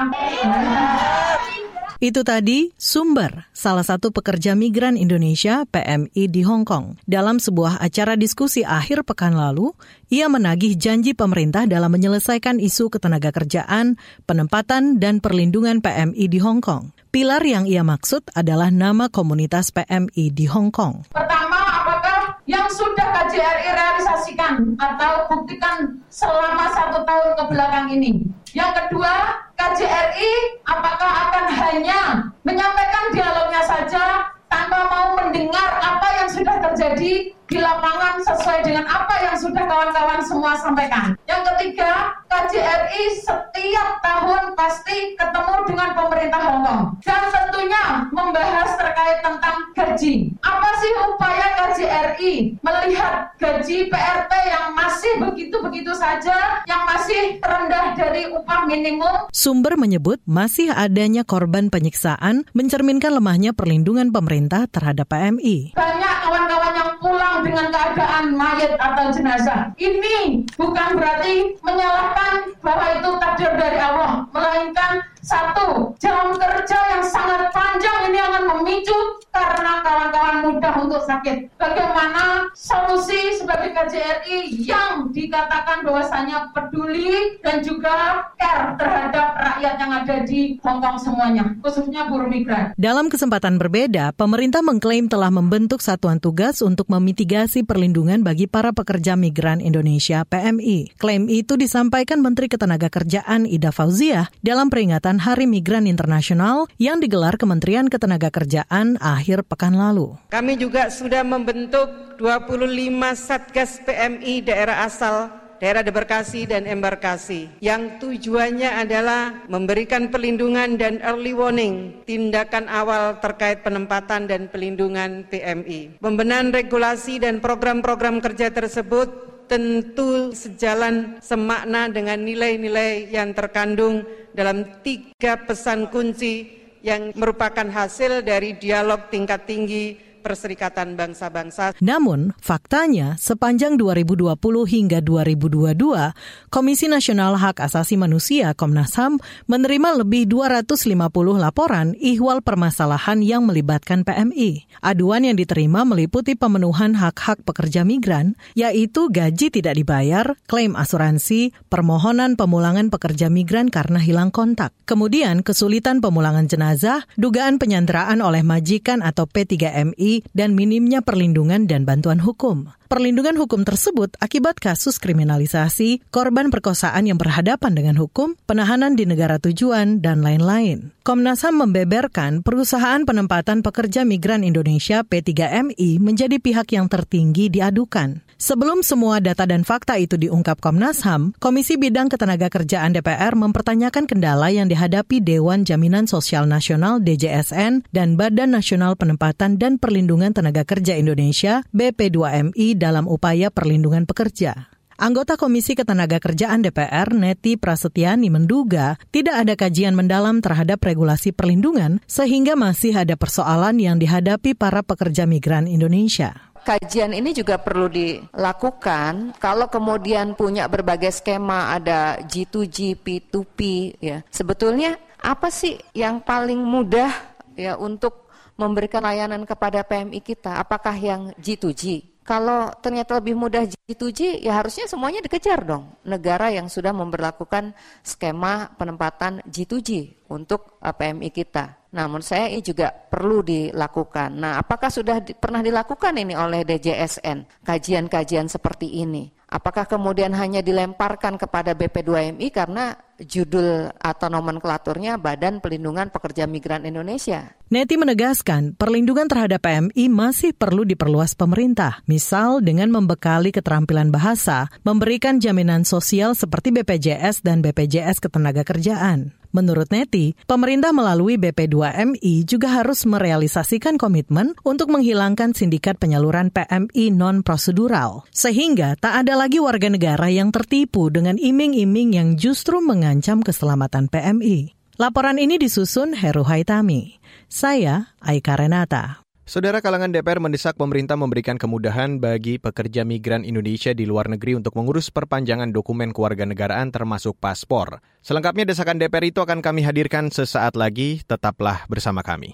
Itu 2.01 2.25
tadi 2.25 2.73
Sumber, 2.81 3.45
salah 3.53 3.85
satu 3.85 4.09
pekerja 4.09 4.57
migran 4.57 4.97
Indonesia 4.97 5.69
PMI 5.69 6.33
di 6.33 6.41
Hong 6.41 6.65
Kong. 6.65 6.97
Dalam 7.05 7.37
sebuah 7.37 7.77
acara 7.77 8.17
diskusi 8.17 8.65
akhir 8.65 9.05
pekan 9.05 9.37
lalu, 9.37 9.69
ia 10.09 10.25
menagih 10.25 10.73
janji 10.81 11.13
pemerintah 11.13 11.69
dalam 11.69 11.93
menyelesaikan 11.93 12.57
isu 12.57 12.89
ketenaga 12.89 13.29
kerjaan, 13.29 14.01
penempatan, 14.25 14.97
dan 14.97 15.21
perlindungan 15.21 15.77
PMI 15.85 16.25
di 16.25 16.41
Hong 16.41 16.65
Kong. 16.65 16.89
Pilar 17.13 17.45
yang 17.45 17.69
ia 17.69 17.85
maksud 17.85 18.33
adalah 18.33 18.73
nama 18.73 19.05
komunitas 19.13 19.69
PMI 19.69 20.33
di 20.33 20.49
Hong 20.49 20.73
Kong. 20.73 21.05
Pertama, 21.13 21.85
apakah 21.85 22.41
yang 22.49 22.65
sudah 22.73 23.13
KJRI 23.13 23.77
realisasikan 23.77 24.73
atau 24.81 25.29
buktikan 25.29 26.01
selama 26.09 26.65
satu 26.73 27.05
tahun 27.05 27.29
ke 27.37 27.43
belakang 27.45 27.93
ini? 27.93 28.25
Yang 28.57 28.71
kedua, 28.89 29.13
KJRI 29.61 30.57
apakah 30.65 31.29
akan 31.29 31.45
hanya 31.53 32.25
menyampaikan 32.41 33.13
dialognya 33.13 33.61
saja 33.61 34.33
tanpa 34.49 34.89
mau 34.89 35.13
mendengar 35.21 35.77
apa 35.77 36.07
yang 36.17 36.29
sudah 36.33 36.57
terjadi 36.65 37.29
di 37.51 37.59
lapangan 37.59 38.23
sesuai 38.23 38.63
dengan 38.63 38.87
apa 38.87 39.27
yang 39.27 39.35
sudah 39.35 39.67
kawan-kawan 39.67 40.23
semua 40.23 40.55
sampaikan. 40.55 41.19
Yang 41.27 41.51
ketiga, 41.51 42.15
KJRI 42.31 43.03
setiap 43.19 43.99
tahun 43.99 44.55
pasti 44.55 45.19
ketemu 45.19 45.55
dengan 45.67 45.89
pemerintah 45.91 46.39
Hongkong 46.47 46.83
dan 47.03 47.27
tentunya 47.27 48.07
membahas 48.15 48.79
terkait 48.79 49.19
tentang 49.19 49.57
gaji. 49.75 50.31
Apa 50.39 50.69
sih 50.79 50.91
upaya 51.11 51.47
KJRI 51.59 52.33
melihat 52.63 53.35
gaji 53.35 53.91
PRT 53.91 54.31
yang 54.47 54.71
masih 54.71 55.13
begitu-begitu 55.19 55.91
saja, 55.91 56.63
yang 56.63 56.87
masih 56.87 57.35
terendah 57.43 57.99
dari 57.99 58.31
upah 58.31 58.63
minimum? 58.63 59.27
Sumber 59.35 59.75
menyebut 59.75 60.23
masih 60.23 60.71
adanya 60.71 61.27
korban 61.27 61.67
penyiksaan 61.67 62.47
mencerminkan 62.55 63.11
lemahnya 63.11 63.51
perlindungan 63.51 64.07
pemerintah 64.15 64.71
terhadap 64.71 65.11
PMI. 65.11 65.75
Banyak 65.75 66.15
kawan-kawan 66.23 66.73
yang 66.79 66.90
pulang 67.01 67.41
dengan 67.41 67.73
keadaan 67.73 68.37
mayat 68.37 68.77
atau 68.77 69.09
jenazah. 69.09 69.73
Ini 69.75 70.45
bukan 70.55 70.89
berarti 70.95 71.57
menyalahkan 71.65 72.55
bahwa 72.61 72.85
itu 73.01 73.09
takdir 73.17 73.51
dari 73.57 73.79
Allah, 73.81 74.29
melainkan 74.29 75.01
satu, 75.21 75.93
jam 76.01 76.33
kerja 76.33 76.79
yang 76.97 77.05
sangat 77.05 77.53
panjang 77.53 78.09
ini 78.09 78.17
akan 78.17 78.43
memicu 78.57 79.21
karena 79.29 79.79
kawan-kawan 79.85 80.37
mudah 80.49 80.75
untuk 80.81 81.01
sakit. 81.05 81.47
Bagaimana 81.55 82.49
solusi 82.57 83.37
sebagai 83.37 83.71
KJRI 83.71 84.65
yang 84.65 85.09
dikatakan 85.13 85.85
bahwasanya 85.85 86.51
peduli 86.51 87.39
dan 87.45 87.63
juga 87.63 88.27
care 88.35 88.75
terhadap 88.75 89.27
rakyat 89.37 89.75
yang 89.77 89.91
ada 89.91 90.15
di 90.25 90.57
Hongkong 90.59 90.97
semuanya, 90.99 91.55
khususnya 91.61 92.09
buruh 92.09 92.27
migran. 92.27 92.73
Dalam 92.75 93.07
kesempatan 93.07 93.61
berbeda, 93.61 94.13
pemerintah 94.17 94.65
mengklaim 94.65 95.07
telah 95.07 95.29
membentuk 95.29 95.79
satuan 95.79 96.17
tugas 96.17 96.59
untuk 96.65 96.89
memitigasi 96.89 97.63
perlindungan 97.63 98.21
bagi 98.25 98.49
para 98.49 98.75
pekerja 98.75 99.13
migran 99.15 99.63
Indonesia 99.63 100.25
PMI. 100.27 100.97
Klaim 100.97 101.29
itu 101.31 101.55
disampaikan 101.55 102.19
Menteri 102.19 102.51
Ketenagakerjaan 102.51 103.47
Ida 103.47 103.71
Fauziah 103.71 104.27
dalam 104.43 104.67
peringatan 104.67 105.10
Hari 105.17 105.49
Migran 105.49 105.89
Internasional 105.89 106.69
yang 106.77 107.01
digelar 107.01 107.41
Kementerian 107.41 107.89
Ketenagakerjaan 107.89 109.01
akhir 109.01 109.31
akhir 109.31 109.47
pekan 109.47 109.79
lalu. 109.79 110.19
Kami 110.27 110.59
juga 110.59 110.91
sudah 110.91 111.23
membentuk 111.23 112.19
25 112.19 112.67
Satgas 113.15 113.79
PMI 113.87 114.43
daerah 114.43 114.83
asal 114.83 115.31
daerah 115.61 115.85
debarkasi 115.85 116.49
dan 116.49 116.65
embarkasi 116.65 117.47
yang 117.61 118.01
tujuannya 118.01 118.81
adalah 118.81 119.45
memberikan 119.45 120.09
perlindungan 120.09 120.75
dan 120.75 120.97
early 121.05 121.37
warning 121.37 122.01
tindakan 122.03 122.65
awal 122.65 123.21
terkait 123.21 123.61
penempatan 123.61 124.25
dan 124.25 124.49
pelindungan 124.49 125.23
PMI. 125.29 126.01
Pembenahan 126.01 126.49
regulasi 126.49 127.21
dan 127.21 127.39
program-program 127.39 128.19
kerja 128.25 128.49
tersebut 128.49 129.30
tentu 129.51 130.31
sejalan 130.31 131.19
semakna 131.19 131.91
dengan 131.91 132.23
nilai-nilai 132.23 133.11
yang 133.11 133.35
terkandung 133.35 134.07
dalam 134.31 134.63
tiga 134.79 135.43
pesan 135.43 135.91
kunci 135.91 136.47
yang 136.79 137.11
merupakan 137.19 137.67
hasil 137.67 138.23
dari 138.23 138.55
dialog 138.55 139.11
tingkat 139.11 139.43
tinggi 139.43 139.99
Perserikatan 140.21 140.93
Bangsa-Bangsa. 140.93 141.73
Namun, 141.81 142.37
faktanya 142.37 143.17
sepanjang 143.17 143.75
2020 143.81 144.37
hingga 144.69 145.01
2022, 145.01 146.13
Komisi 146.53 146.85
Nasional 146.85 147.41
Hak 147.41 147.57
Asasi 147.57 147.97
Manusia 147.97 148.53
Komnas 148.53 148.93
HAM 148.93 149.17
menerima 149.49 150.05
lebih 150.05 150.29
250 150.29 151.41
laporan 151.41 151.97
ihwal 151.97 152.45
permasalahan 152.45 153.25
yang 153.25 153.49
melibatkan 153.49 154.05
PMI. 154.05 154.69
Aduan 154.85 155.25
yang 155.25 155.33
diterima 155.33 155.81
meliputi 155.81 156.37
pemenuhan 156.37 156.93
hak-hak 156.93 157.41
pekerja 157.41 157.81
migran, 157.81 158.37
yaitu 158.53 159.09
gaji 159.09 159.49
tidak 159.49 159.73
dibayar, 159.73 160.37
klaim 160.45 160.77
asuransi, 160.77 161.49
permohonan 161.73 162.37
pemulangan 162.37 162.93
pekerja 162.93 163.33
migran 163.33 163.73
karena 163.73 163.97
hilang 163.97 164.29
kontak. 164.29 164.75
Kemudian 164.85 165.41
kesulitan 165.41 166.03
pemulangan 166.03 166.45
jenazah, 166.45 167.07
dugaan 167.15 167.57
penyanderaan 167.57 168.19
oleh 168.19 168.43
majikan 168.43 168.99
atau 168.99 169.23
P3MI 169.23 170.10
dan 170.35 170.51
minimnya 170.51 170.99
perlindungan 170.99 171.63
dan 171.71 171.87
bantuan 171.87 172.19
hukum. 172.19 172.75
Perlindungan 172.91 173.39
hukum 173.39 173.63
tersebut 173.63 174.19
akibat 174.19 174.59
kasus 174.59 174.99
kriminalisasi, 174.99 176.03
korban 176.11 176.51
perkosaan 176.51 177.07
yang 177.07 177.15
berhadapan 177.15 177.71
dengan 177.71 177.95
hukum, 177.95 178.35
penahanan 178.43 178.99
di 178.99 179.07
negara 179.07 179.39
tujuan, 179.39 180.03
dan 180.03 180.19
lain-lain. 180.19 180.91
Komnas 181.07 181.47
HAM 181.47 181.63
membeberkan 181.63 182.43
perusahaan 182.43 182.99
penempatan 183.07 183.63
pekerja 183.63 184.03
migran 184.03 184.43
Indonesia 184.43 185.07
P3MI 185.07 186.03
menjadi 186.03 186.35
pihak 186.43 186.75
yang 186.75 186.91
tertinggi 186.91 187.47
diadukan. 187.47 188.27
Sebelum 188.41 188.81
semua 188.81 189.21
data 189.21 189.45
dan 189.45 189.61
fakta 189.61 190.01
itu 190.01 190.17
diungkap 190.17 190.57
Komnas 190.65 191.05
HAM, 191.05 191.37
Komisi 191.37 191.77
Bidang 191.77 192.09
Ketenagakerjaan 192.09 192.89
DPR 192.89 193.37
mempertanyakan 193.37 194.09
kendala 194.09 194.49
yang 194.49 194.65
dihadapi 194.65 195.21
Dewan 195.21 195.61
Jaminan 195.61 196.09
Sosial 196.09 196.49
Nasional 196.49 197.05
DJSN 197.05 197.85
dan 197.93 198.17
Badan 198.17 198.57
Nasional 198.57 198.97
Penempatan 198.97 199.61
dan 199.61 199.77
Perlindungan 199.77 200.33
Tenaga 200.33 200.65
Kerja 200.65 200.97
Indonesia 200.97 201.61
BP2MI 201.69 202.81
dalam 202.81 203.05
upaya 203.05 203.53
perlindungan 203.53 204.09
pekerja. 204.09 204.73
Anggota 204.97 205.37
Komisi 205.37 205.77
Ketenagakerjaan 205.77 206.65
DPR, 206.65 207.13
Neti 207.13 207.61
Prasetyani, 207.61 208.33
menduga 208.33 208.97
tidak 209.13 209.37
ada 209.37 209.53
kajian 209.53 209.93
mendalam 209.93 210.41
terhadap 210.41 210.81
regulasi 210.81 211.29
perlindungan 211.29 212.01
sehingga 212.09 212.57
masih 212.57 212.97
ada 213.05 213.13
persoalan 213.13 213.77
yang 213.77 214.01
dihadapi 214.01 214.57
para 214.57 214.81
pekerja 214.81 215.29
migran 215.29 215.69
Indonesia 215.69 216.50
kajian 216.61 217.11
ini 217.11 217.33
juga 217.33 217.57
perlu 217.57 217.89
dilakukan 217.89 219.35
kalau 219.41 219.67
kemudian 219.67 220.37
punya 220.37 220.69
berbagai 220.69 221.11
skema 221.11 221.73
ada 221.75 222.21
G2G, 222.23 222.95
P2P 223.01 223.59
ya. 223.99 224.21
Sebetulnya 224.29 224.97
apa 225.21 225.53
sih 225.53 225.77
yang 225.93 226.21
paling 226.21 226.57
mudah 226.57 227.11
ya 227.53 227.77
untuk 227.77 228.29
memberikan 228.57 229.01
layanan 229.01 229.45
kepada 229.45 229.81
PMI 229.81 230.21
kita? 230.21 230.61
Apakah 230.61 230.93
yang 230.93 231.33
G2G? 231.41 232.05
Kalau 232.21 232.69
ternyata 232.79 233.17
lebih 233.17 233.33
mudah 233.33 233.65
G2G, 233.91 234.39
ya 234.39 234.55
harusnya 234.55 234.87
semuanya 234.87 235.19
dikejar 235.19 235.67
dong. 235.67 235.99
Negara 236.07 236.47
yang 236.47 236.71
sudah 236.71 236.95
memperlakukan 236.95 237.75
skema 237.99 238.71
penempatan 238.79 239.43
G2G 239.43 240.23
untuk 240.31 240.79
uh, 240.79 240.95
PMI 240.95 241.29
kita. 241.35 241.81
Menurut 241.91 242.23
saya 242.23 242.47
ini 242.47 242.63
juga 242.63 242.87
perlu 242.87 243.43
dilakukan. 243.43 244.31
Nah, 244.39 244.55
apakah 244.55 244.87
sudah 244.87 245.19
di, 245.19 245.35
pernah 245.35 245.59
dilakukan 245.59 246.15
ini 246.15 246.39
oleh 246.39 246.63
DJSN, 246.63 247.67
kajian-kajian 247.67 248.47
seperti 248.47 249.03
ini? 249.03 249.27
Apakah 249.51 249.83
kemudian 249.83 250.31
hanya 250.31 250.63
dilemparkan 250.63 251.35
kepada 251.35 251.75
BP2MI 251.75 252.47
karena 252.55 252.95
judul 253.19 253.91
atau 253.99 254.27
nomenklaturnya 254.31 255.19
Badan 255.19 255.59
Pelindungan 255.59 256.07
Pekerja 256.07 256.47
Migran 256.47 256.87
Indonesia? 256.87 257.51
Neti 257.67 257.99
menegaskan 257.99 258.79
perlindungan 258.79 259.27
terhadap 259.27 259.59
PMI 259.59 260.07
masih 260.07 260.55
perlu 260.55 260.87
diperluas 260.87 261.35
pemerintah, 261.35 261.99
misal 262.07 262.63
dengan 262.63 262.87
membekali 262.91 263.51
keterampilan 263.51 263.80
bahasa, 263.87 264.67
memberikan 264.81 265.37
jaminan 265.37 265.85
sosial 265.85 266.33
seperti 266.33 266.73
BPJS 266.75 267.45
dan 267.45 267.61
BPJS 267.65 268.21
Ketenagakerjaan. 268.21 269.33
Menurut 269.51 269.91
Neti, 269.91 270.31
pemerintah 270.47 270.95
melalui 270.95 271.35
BP2MI 271.35 272.47
juga 272.47 272.71
harus 272.71 273.03
merealisasikan 273.03 273.99
komitmen 273.99 274.55
untuk 274.63 274.87
menghilangkan 274.95 275.51
sindikat 275.51 275.99
penyaluran 275.99 276.47
PMI 276.55 277.11
non-prosedural, 277.11 278.23
sehingga 278.31 278.95
tak 278.95 279.27
ada 279.27 279.35
lagi 279.35 279.59
warga 279.59 279.91
negara 279.91 280.31
yang 280.31 280.55
tertipu 280.55 281.11
dengan 281.11 281.35
iming-iming 281.35 282.15
yang 282.15 282.29
justru 282.39 282.79
mengancam 282.79 283.43
keselamatan 283.43 284.07
PMI. 284.07 284.71
Laporan 284.95 285.35
ini 285.35 285.59
disusun 285.59 286.15
Heru 286.15 286.47
Haitami. 286.47 287.19
Saya 287.51 288.15
Aika 288.23 288.55
Renata. 288.55 289.19
Saudara 289.41 289.81
kalangan 289.81 290.13
DPR 290.13 290.37
mendesak 290.37 290.77
pemerintah 290.77 291.17
memberikan 291.17 291.57
kemudahan 291.57 292.21
bagi 292.21 292.61
pekerja 292.61 293.01
migran 293.01 293.41
Indonesia 293.41 293.89
di 293.89 294.05
luar 294.05 294.29
negeri 294.29 294.53
untuk 294.53 294.77
mengurus 294.77 295.09
perpanjangan 295.09 295.73
dokumen 295.73 296.13
kewarganegaraan 296.13 296.93
termasuk 296.93 297.41
paspor. 297.41 298.05
Selengkapnya 298.21 298.69
desakan 298.69 299.01
DPR 299.01 299.33
itu 299.33 299.41
akan 299.41 299.65
kami 299.65 299.81
hadirkan 299.81 300.29
sesaat 300.29 300.77
lagi, 300.77 301.25
tetaplah 301.25 301.89
bersama 301.89 302.21
kami. 302.21 302.53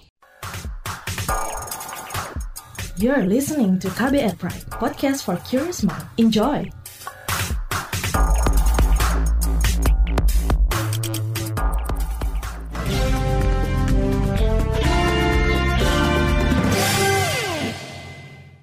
You're 2.98 3.28
listening 3.28 3.78
to 3.84 3.92
KBR 3.92 4.40
Pride, 4.40 4.66
podcast 4.74 5.22
for 5.28 5.38
curious 5.46 5.86
mind. 5.86 6.02
Enjoy! 6.18 6.77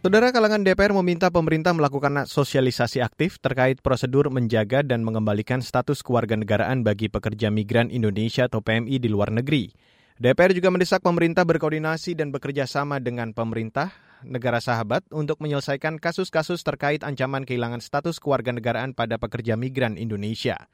Saudara 0.06 0.30
kalangan 0.30 0.62
DPR 0.62 0.94
meminta 0.94 1.34
pemerintah 1.34 1.74
melakukan 1.74 2.30
sosialisasi 2.30 3.02
aktif 3.02 3.42
terkait 3.42 3.82
prosedur 3.82 4.30
menjaga 4.30 4.86
dan 4.86 5.02
mengembalikan 5.02 5.66
status 5.66 6.06
kewarganegaraan 6.06 6.86
bagi 6.86 7.10
pekerja 7.10 7.50
migran 7.50 7.90
Indonesia 7.90 8.46
atau 8.46 8.62
PMI 8.62 9.02
di 9.02 9.10
luar 9.10 9.34
negeri. 9.34 9.74
DPR 10.22 10.54
juga 10.54 10.70
mendesak 10.70 11.02
pemerintah 11.02 11.42
berkoordinasi 11.42 12.14
dan 12.14 12.30
bekerja 12.30 12.70
sama 12.70 13.02
dengan 13.02 13.34
pemerintah 13.34 13.98
negara 14.22 14.62
sahabat 14.62 15.10
untuk 15.10 15.42
menyelesaikan 15.42 15.98
kasus-kasus 15.98 16.62
terkait 16.62 17.02
ancaman 17.02 17.42
kehilangan 17.42 17.82
status 17.82 18.22
kewarganegaraan 18.22 18.94
pada 18.94 19.18
pekerja 19.18 19.58
migran 19.58 19.98
Indonesia. 19.98 20.70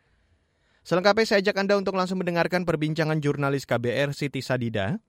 Selengkapnya 0.84 1.24
saya 1.24 1.40
ajak 1.40 1.56
Anda 1.56 1.80
untuk 1.80 1.96
langsung 1.96 2.20
mendengarkan 2.20 2.68
perbincangan 2.68 3.24
jurnalis 3.24 3.64
KBR 3.64 4.12
Siti 4.12 4.44
Sadida 4.44 5.00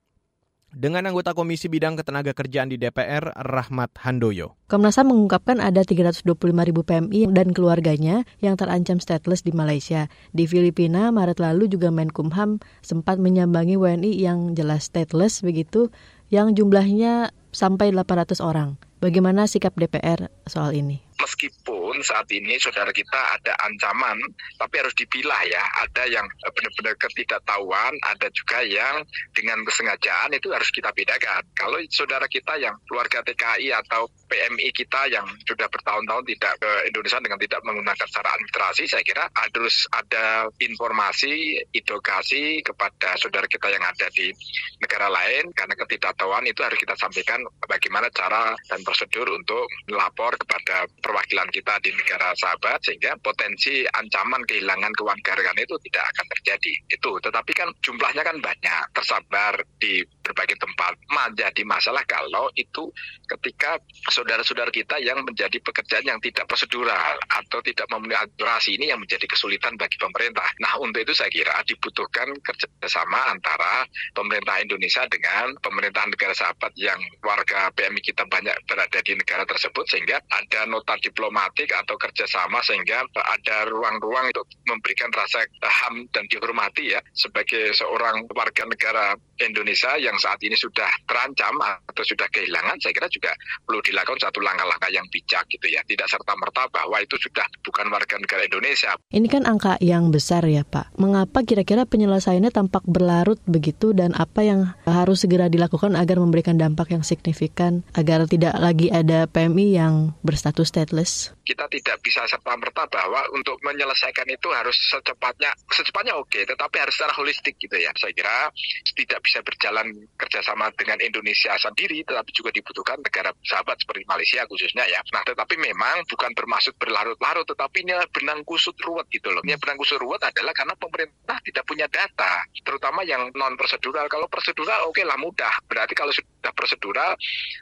dengan 0.73 1.05
anggota 1.05 1.37
Komisi 1.37 1.69
Bidang 1.69 1.95
Ketenaga 1.95 2.33
Kerjaan 2.33 2.73
di 2.73 2.81
DPR, 2.81 3.31
Rahmat 3.33 3.93
Handoyo. 4.01 4.57
Komnas 4.67 4.97
HAM 4.97 5.13
mengungkapkan 5.13 5.61
ada 5.61 5.85
325 5.85 6.25
ribu 6.65 6.81
PMI 6.81 7.29
dan 7.29 7.53
keluarganya 7.53 8.25
yang 8.41 8.57
terancam 8.57 8.97
stateless 8.97 9.45
di 9.45 9.53
Malaysia. 9.53 10.09
Di 10.33 10.49
Filipina, 10.49 11.13
Maret 11.13 11.37
lalu 11.37 11.69
juga 11.69 11.93
Menkumham 11.93 12.57
sempat 12.81 13.21
menyambangi 13.21 13.77
WNI 13.77 14.11
yang 14.17 14.57
jelas 14.57 14.89
stateless 14.89 15.45
begitu, 15.45 15.93
yang 16.33 16.57
jumlahnya 16.57 17.29
sampai 17.53 17.93
800 17.93 18.41
orang. 18.41 18.75
Bagaimana 18.97 19.45
sikap 19.45 19.77
DPR 19.77 20.33
soal 20.49 20.73
ini? 20.73 21.05
Meskipun 21.23 22.03
saat 22.03 22.27
ini 22.35 22.59
saudara 22.59 22.91
kita 22.91 23.39
ada 23.39 23.55
ancaman, 23.63 24.19
tapi 24.59 24.83
harus 24.83 24.91
dipilah 24.93 25.39
ya. 25.47 25.63
Ada 25.87 26.11
yang 26.11 26.27
benar-benar 26.43 26.99
ketidaktahuan, 26.99 27.95
ada 28.11 28.27
juga 28.35 28.59
yang 28.67 29.01
dengan 29.31 29.63
kesengajaan 29.63 30.35
itu 30.35 30.51
harus 30.51 30.67
kita 30.75 30.91
bedakan. 30.91 31.41
Kalau 31.55 31.79
saudara 31.87 32.27
kita 32.27 32.59
yang 32.59 32.75
keluarga 32.91 33.23
TKI 33.23 33.71
atau 33.71 34.11
PMI 34.27 34.69
kita 34.75 35.07
yang 35.07 35.23
sudah 35.47 35.69
bertahun-tahun 35.71 36.25
tidak 36.35 36.53
ke 36.59 36.71
Indonesia 36.91 37.19
dengan 37.23 37.39
tidak 37.39 37.61
menggunakan 37.63 38.07
secara 38.09 38.29
administrasi, 38.35 38.83
saya 38.89 39.03
kira 39.05 39.23
harus 39.31 39.75
ada 39.93 40.49
informasi, 40.59 41.61
edukasi 41.71 42.59
kepada 42.65 43.15
saudara 43.21 43.45
kita 43.47 43.69
yang 43.69 43.83
ada 43.85 44.09
di 44.11 44.33
negara 44.81 45.07
lain 45.07 45.53
karena 45.53 45.73
ketidaktahuan 45.77 46.43
itu 46.49 46.59
harus 46.65 46.79
kita 46.81 46.97
sampaikan 46.97 47.39
bagaimana 47.69 48.09
cara 48.09 48.57
dan 48.67 48.81
prosedur 48.81 49.29
untuk 49.29 49.69
melapor 49.87 50.35
kepada 50.35 50.89
perwakilan 51.13 51.45
kita 51.53 51.77
di 51.85 51.93
negara 51.93 52.33
sahabat 52.33 52.81
sehingga 52.81 53.13
potensi 53.21 53.85
ancaman 53.85 54.41
kehilangan 54.49 54.89
kewarganegaraan 54.97 55.61
itu 55.61 55.77
tidak 55.85 56.09
akan 56.09 56.25
terjadi. 56.33 56.73
Itu, 56.89 57.21
tetapi 57.21 57.53
kan 57.53 57.69
jumlahnya 57.85 58.25
kan 58.25 58.41
banyak, 58.41 58.83
tersabar 58.97 59.61
di 59.77 60.01
berbagai 60.25 60.57
tempat. 60.57 60.97
Menjadi 61.13 61.61
masalah 61.69 62.01
kalau 62.09 62.49
itu 62.57 62.89
ketika 63.29 63.77
saudara-saudara 64.09 64.73
kita 64.73 64.97
yang 64.97 65.21
menjadi 65.21 65.61
pekerjaan 65.61 66.09
yang 66.09 66.17
tidak 66.17 66.49
prosedural 66.49 67.13
atau 67.29 67.61
tidak 67.61 67.85
memenuhi 67.93 68.17
aturan 68.17 68.57
ini 68.73 68.89
yang 68.89 68.97
menjadi 68.97 69.29
kesulitan 69.29 69.77
bagi 69.77 70.01
pemerintah. 70.01 70.49
Nah, 70.57 70.81
untuk 70.81 71.05
itu 71.05 71.13
saya 71.13 71.29
kira 71.29 71.61
dibutuhkan 71.69 72.33
kerjasama 72.41 73.37
antara 73.37 73.85
pemerintah 74.17 74.57
Indonesia 74.63 75.05
dengan 75.11 75.53
pemerintah 75.61 76.09
negara 76.09 76.33
sahabat 76.33 76.73
yang 76.79 76.97
warga 77.21 77.69
PMI 77.77 78.01
kita 78.01 78.25
banyak 78.25 78.55
berada 78.65 78.99
di 79.03 79.13
negara 79.13 79.43
tersebut 79.45 79.85
sehingga 79.85 80.17
ada 80.31 80.65
nota 80.65 80.95
diplomatik 81.03 81.69
atau 81.75 81.99
kerjasama 81.99 82.63
sehingga 82.63 83.03
ada 83.19 83.67
ruang-ruang 83.67 84.31
untuk 84.31 84.47
memberikan 84.65 85.11
rasa 85.11 85.43
ham 85.61 86.07
dan 86.15 86.23
dihormati 86.31 86.95
ya 86.95 86.99
sebagai 87.11 87.75
seorang 87.75 88.23
warga 88.31 88.63
negara 88.63 89.13
Indonesia 89.43 89.99
yang 89.99 90.15
saat 90.15 90.39
ini 90.41 90.55
sudah 90.55 90.87
terancam 91.03 91.59
atau 91.59 92.03
sudah 92.07 92.25
kehilangan 92.31 92.79
saya 92.79 92.95
kira 92.95 93.11
juga 93.11 93.35
perlu 93.67 93.83
dilakukan 93.83 94.21
satu 94.23 94.39
langkah-langkah 94.39 94.89
yang 94.89 95.03
bijak 95.11 95.43
gitu 95.51 95.67
ya 95.67 95.83
tidak 95.83 96.07
serta 96.07 96.33
merta 96.39 96.63
bahwa 96.71 96.97
itu 97.03 97.19
sudah 97.19 97.45
bukan 97.65 97.91
warga 97.91 98.15
negara 98.15 98.47
Indonesia. 98.47 98.95
Ini 99.11 99.27
kan 99.27 99.43
angka 99.43 99.75
yang 99.83 100.13
besar 100.13 100.47
ya 100.47 100.63
Pak. 100.63 100.95
Mengapa 100.95 101.43
kira-kira 101.43 101.83
penyelesaiannya 101.83 102.53
tampak 102.53 102.85
berlarut 102.87 103.41
begitu 103.49 103.91
dan 103.91 104.15
apa 104.15 104.45
yang 104.45 104.73
harus 104.87 105.25
segera 105.25 105.51
dilakukan 105.51 105.97
agar 105.97 106.21
memberikan 106.21 106.55
dampak 106.55 106.93
yang 106.93 107.03
signifikan 107.03 107.81
agar 107.97 108.29
tidak 108.29 108.55
lagi 108.57 108.93
ada 108.93 109.25
PMI 109.27 109.67
yang 109.75 109.93
berstatus 110.21 110.69
stateless? 110.83 111.31
Kita 111.47 111.65
tidak 111.71 112.03
bisa 112.03 112.27
serta 112.27 112.53
merta 112.59 112.83
bahwa 112.91 113.23
untuk 113.31 113.55
menyelesaikan 113.63 114.27
itu 114.27 114.51
harus 114.51 114.75
secepatnya 114.91 115.55
secepatnya 115.71 116.19
oke, 116.19 116.43
tetapi 116.43 116.75
harus 116.83 116.93
secara 116.95 117.15
holistik 117.15 117.55
gitu 117.55 117.79
ya. 117.79 117.91
Saya 117.95 118.11
kira 118.11 118.51
tidak 118.95 119.19
bisa 119.23 119.39
berjalan 119.39 119.87
kerjasama 120.19 120.67
dengan 120.75 120.99
Indonesia 120.99 121.55
sendiri, 121.55 122.03
tetapi 122.03 122.29
juga 122.35 122.51
dibutuhkan 122.51 122.99
negara 122.99 123.31
sahabat 123.47 123.79
seperti 123.79 124.03
Malaysia 124.03 124.43
khususnya 124.47 124.83
ya. 124.91 124.99
Nah, 125.15 125.23
tetapi 125.23 125.55
memang 125.55 126.03
bukan 126.11 126.31
bermaksud 126.35 126.75
berlarut-larut, 126.75 127.47
tetapi 127.47 127.87
ini 127.87 127.95
benang 128.11 128.43
kusut 128.43 128.75
ruwet 128.83 129.07
gitu 129.07 129.31
loh. 129.31 129.39
Ini 129.47 129.55
benang 129.55 129.79
kusut 129.79 129.99
ruwet 130.03 130.19
adalah 130.23 130.51
karena 130.51 130.75
pemerintah 130.75 131.39
tidak 131.43 131.63
punya 131.63 131.87
data, 131.87 132.43
terutama 132.63 133.07
yang 133.07 133.31
non 133.35 133.55
prosedural. 133.55 134.11
Kalau 134.11 134.27
prosedural 134.27 134.87
oke 134.87 134.99
okay 134.99 135.05
lah 135.07 135.15
mudah. 135.15 135.53
Berarti 135.67 135.95
kalau 135.95 136.11
sudah 136.11 136.51
prosedural 136.55 137.15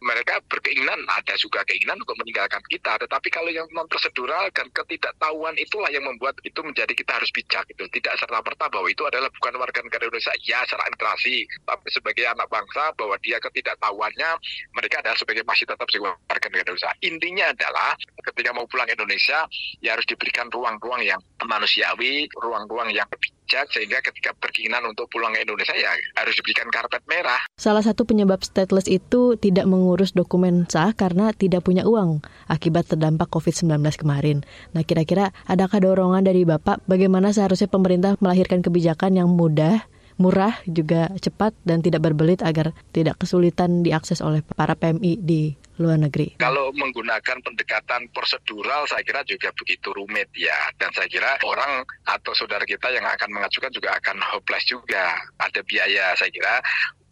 mereka 0.05 0.41
berkeinginan 0.45 0.97
ada 1.09 1.33
juga 1.37 1.61
keinginan 1.67 2.01
untuk 2.01 2.17
meninggalkan 2.21 2.61
kita. 2.69 2.97
Tetapi 3.11 3.27
kalau 3.27 3.51
yang 3.51 3.67
non 3.75 3.91
prosedural 3.91 4.47
dan 4.55 4.71
ketidaktahuan 4.71 5.51
itulah 5.59 5.91
yang 5.91 6.07
membuat 6.07 6.39
itu 6.47 6.63
menjadi 6.63 6.95
kita 6.95 7.19
harus 7.19 7.27
bijak 7.35 7.67
itu 7.67 7.83
tidak 7.91 8.15
serta 8.15 8.39
merta 8.39 8.71
bahwa 8.71 8.87
itu 8.87 9.03
adalah 9.03 9.27
bukan 9.35 9.59
warga 9.59 9.83
negara 9.83 10.07
Indonesia. 10.07 10.31
Ya 10.47 10.63
secara 10.63 10.87
integrasi 10.87 11.43
tapi 11.67 11.87
sebagai 11.91 12.23
anak 12.23 12.47
bangsa 12.47 12.95
bahwa 12.95 13.19
dia 13.19 13.35
ketidaktahuannya 13.43 14.31
mereka 14.79 15.03
adalah 15.03 15.19
sebagai 15.19 15.43
masih 15.43 15.67
tetap 15.67 15.91
sebagai 15.91 16.15
warga 16.23 16.47
negara 16.47 16.71
Indonesia. 16.71 16.91
Intinya 17.03 17.45
adalah 17.51 17.91
ketika 18.31 18.49
mau 18.55 18.63
pulang 18.71 18.87
Indonesia 18.87 19.43
ya 19.83 19.91
harus 19.91 20.07
diberikan 20.07 20.47
ruang-ruang 20.47 21.03
yang 21.03 21.19
manusiawi 21.43 22.31
ruang-ruang 22.39 22.95
yang 22.95 23.11
sehingga 23.51 23.99
ketika 23.99 24.31
berkeinginan 24.39 24.87
untuk 24.87 25.11
pulang 25.11 25.35
ke 25.35 25.43
Indonesia 25.43 25.75
ya 25.75 25.91
harus 26.15 26.33
diberikan 26.39 26.71
karpet 26.71 27.03
merah. 27.11 27.43
Salah 27.59 27.83
satu 27.83 28.07
penyebab 28.07 28.39
stateless 28.41 28.87
itu 28.87 29.35
tidak 29.35 29.67
mengurus 29.67 30.15
dokumen 30.15 30.63
sah 30.71 30.95
karena 30.95 31.35
tidak 31.35 31.67
punya 31.67 31.83
uang 31.83 32.23
akibat 32.47 32.87
terdampak 32.87 33.27
COVID-19 33.27 33.83
kemarin. 33.99 34.47
Nah 34.71 34.87
kira-kira 34.87 35.35
adakah 35.51 35.83
dorongan 35.83 36.23
dari 36.23 36.47
Bapak 36.47 36.87
bagaimana 36.87 37.35
seharusnya 37.35 37.67
pemerintah 37.67 38.15
melahirkan 38.23 38.63
kebijakan 38.63 39.19
yang 39.19 39.27
mudah 39.27 39.90
murah 40.17 40.59
juga 40.67 41.11
cepat 41.19 41.55
dan 41.63 41.79
tidak 41.79 42.03
berbelit 42.03 42.41
agar 42.43 42.75
tidak 42.91 43.19
kesulitan 43.21 43.85
diakses 43.85 44.19
oleh 44.19 44.41
para 44.43 44.75
PMI 44.75 45.21
di 45.21 45.55
luar 45.81 45.97
negeri? 45.97 46.37
Kalau 46.37 46.69
menggunakan 46.77 47.41
pendekatan 47.41 48.11
prosedural 48.13 48.85
saya 48.85 49.01
kira 49.01 49.25
juga 49.25 49.49
begitu 49.57 49.89
rumit 49.95 50.29
ya. 50.37 50.55
Dan 50.77 50.93
saya 50.93 51.09
kira 51.09 51.39
orang 51.47 51.85
atau 52.05 52.31
saudara 52.37 52.63
kita 52.67 52.93
yang 52.93 53.03
akan 53.05 53.29
mengajukan 53.33 53.71
juga 53.73 53.97
akan 53.97 54.21
hopeless 54.21 54.67
juga. 54.69 55.17
Ada 55.41 55.65
biaya 55.65 56.13
saya 56.13 56.29
kira 56.29 56.61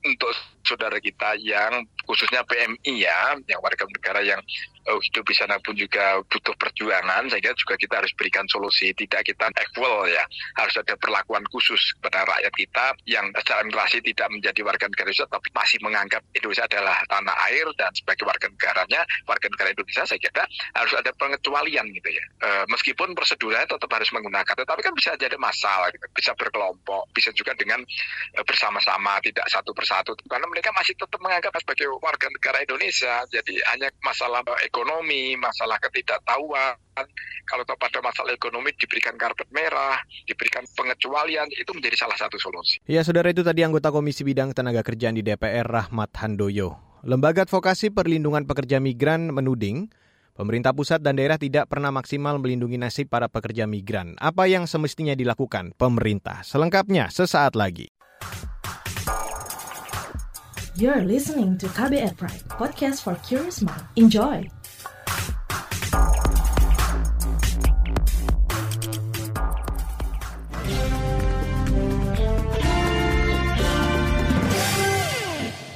untuk 0.06 0.32
saudara 0.64 0.96
kita 1.02 1.36
yang 1.44 1.84
khususnya 2.08 2.46
PMI 2.48 2.94
ya, 3.04 3.36
yang 3.50 3.60
warga 3.60 3.84
negara 3.84 4.22
yang 4.24 4.40
uh, 4.90 5.00
hidup 5.00 5.24
di 5.24 5.36
sana 5.38 5.62
pun 5.62 5.78
juga 5.78 6.20
butuh 6.26 6.56
perjuangan, 6.58 7.30
sehingga 7.30 7.54
juga 7.54 7.78
kita 7.78 8.02
harus 8.02 8.12
berikan 8.18 8.46
solusi, 8.50 8.92
tidak 8.98 9.22
kita 9.24 9.54
equal 9.62 10.10
ya, 10.10 10.26
harus 10.58 10.76
ada 10.82 10.98
perlakuan 10.98 11.46
khusus 11.54 11.80
kepada 12.02 12.26
rakyat 12.26 12.54
kita 12.58 12.86
yang 13.06 13.30
secara 13.38 13.62
migrasi 13.62 14.02
tidak 14.02 14.28
menjadi 14.34 14.62
warga 14.66 14.86
negara 14.90 15.08
Indonesia, 15.14 15.28
tapi 15.30 15.48
masih 15.54 15.78
menganggap 15.86 16.22
Indonesia 16.34 16.66
adalah 16.66 16.98
tanah 17.06 17.36
air 17.52 17.68
dan 17.78 17.92
sebagai 17.94 18.26
warga 18.26 18.48
negaranya, 18.50 19.02
warga 19.30 19.48
negara 19.52 19.70
Indonesia, 19.76 20.04
saya 20.08 20.20
kira 20.20 20.44
harus 20.76 20.94
ada 20.98 21.12
pengecualian 21.14 21.86
gitu 21.94 22.10
ya. 22.10 22.26
Uh, 22.40 22.64
meskipun 22.72 23.14
prosedurnya 23.14 23.68
tetap 23.68 23.90
harus 23.92 24.10
menggunakan, 24.16 24.56
tetapi 24.56 24.82
kan 24.82 24.94
bisa 24.96 25.14
jadi 25.20 25.38
masalah, 25.38 25.92
gitu. 25.94 26.06
bisa 26.16 26.32
berkelompok, 26.34 27.04
bisa 27.14 27.30
juga 27.36 27.54
dengan 27.54 27.84
uh, 28.40 28.46
bersama-sama, 28.48 29.20
tidak 29.22 29.46
satu 29.52 29.76
persatu, 29.76 30.16
karena 30.26 30.48
mereka 30.48 30.72
masih 30.74 30.96
tetap 30.96 31.20
menganggap 31.20 31.52
sebagai 31.60 31.92
warga 32.00 32.28
negara 32.32 32.58
Indonesia. 32.64 33.14
Jadi 33.28 33.60
hanya 33.76 33.92
masalah 34.00 34.40
ekonomi, 34.64 34.79
masalah 35.40 35.78
ketidaktahuan. 35.82 36.76
Kalau 37.48 37.64
pada 37.66 38.00
masalah 38.04 38.32
ekonomi 38.36 38.70
diberikan 38.78 39.18
karpet 39.18 39.50
merah, 39.50 39.98
diberikan 40.30 40.62
pengecualian, 40.78 41.50
itu 41.56 41.72
menjadi 41.74 42.06
salah 42.06 42.18
satu 42.20 42.38
solusi. 42.38 42.78
Ya, 42.86 43.02
saudara 43.02 43.34
itu 43.34 43.42
tadi 43.42 43.66
anggota 43.66 43.90
Komisi 43.90 44.22
Bidang 44.22 44.54
Tenaga 44.54 44.86
Kerjaan 44.86 45.18
di 45.18 45.26
DPR 45.26 45.66
Rahmat 45.66 46.14
Handoyo. 46.22 47.02
Lembaga 47.02 47.48
Advokasi 47.48 47.90
Perlindungan 47.96 48.44
Pekerja 48.44 48.78
Migran 48.84 49.32
menuding 49.32 49.90
Pemerintah 50.40 50.72
pusat 50.72 51.04
dan 51.04 51.20
daerah 51.20 51.36
tidak 51.36 51.68
pernah 51.68 51.92
maksimal 51.92 52.40
melindungi 52.40 52.80
nasib 52.80 53.12
para 53.12 53.28
pekerja 53.28 53.68
migran. 53.68 54.16
Apa 54.24 54.48
yang 54.48 54.72
semestinya 54.72 55.12
dilakukan 55.12 55.76
pemerintah? 55.76 56.48
Selengkapnya 56.48 57.12
sesaat 57.12 57.60
lagi. 57.60 57.92
You're 60.80 61.04
listening 61.04 61.60
to 61.60 61.68
KBR 61.68 62.16
Pride, 62.16 62.48
podcast 62.48 63.04
for 63.04 63.20
curious 63.28 63.60
mind. 63.60 63.84
Enjoy! 64.00 64.48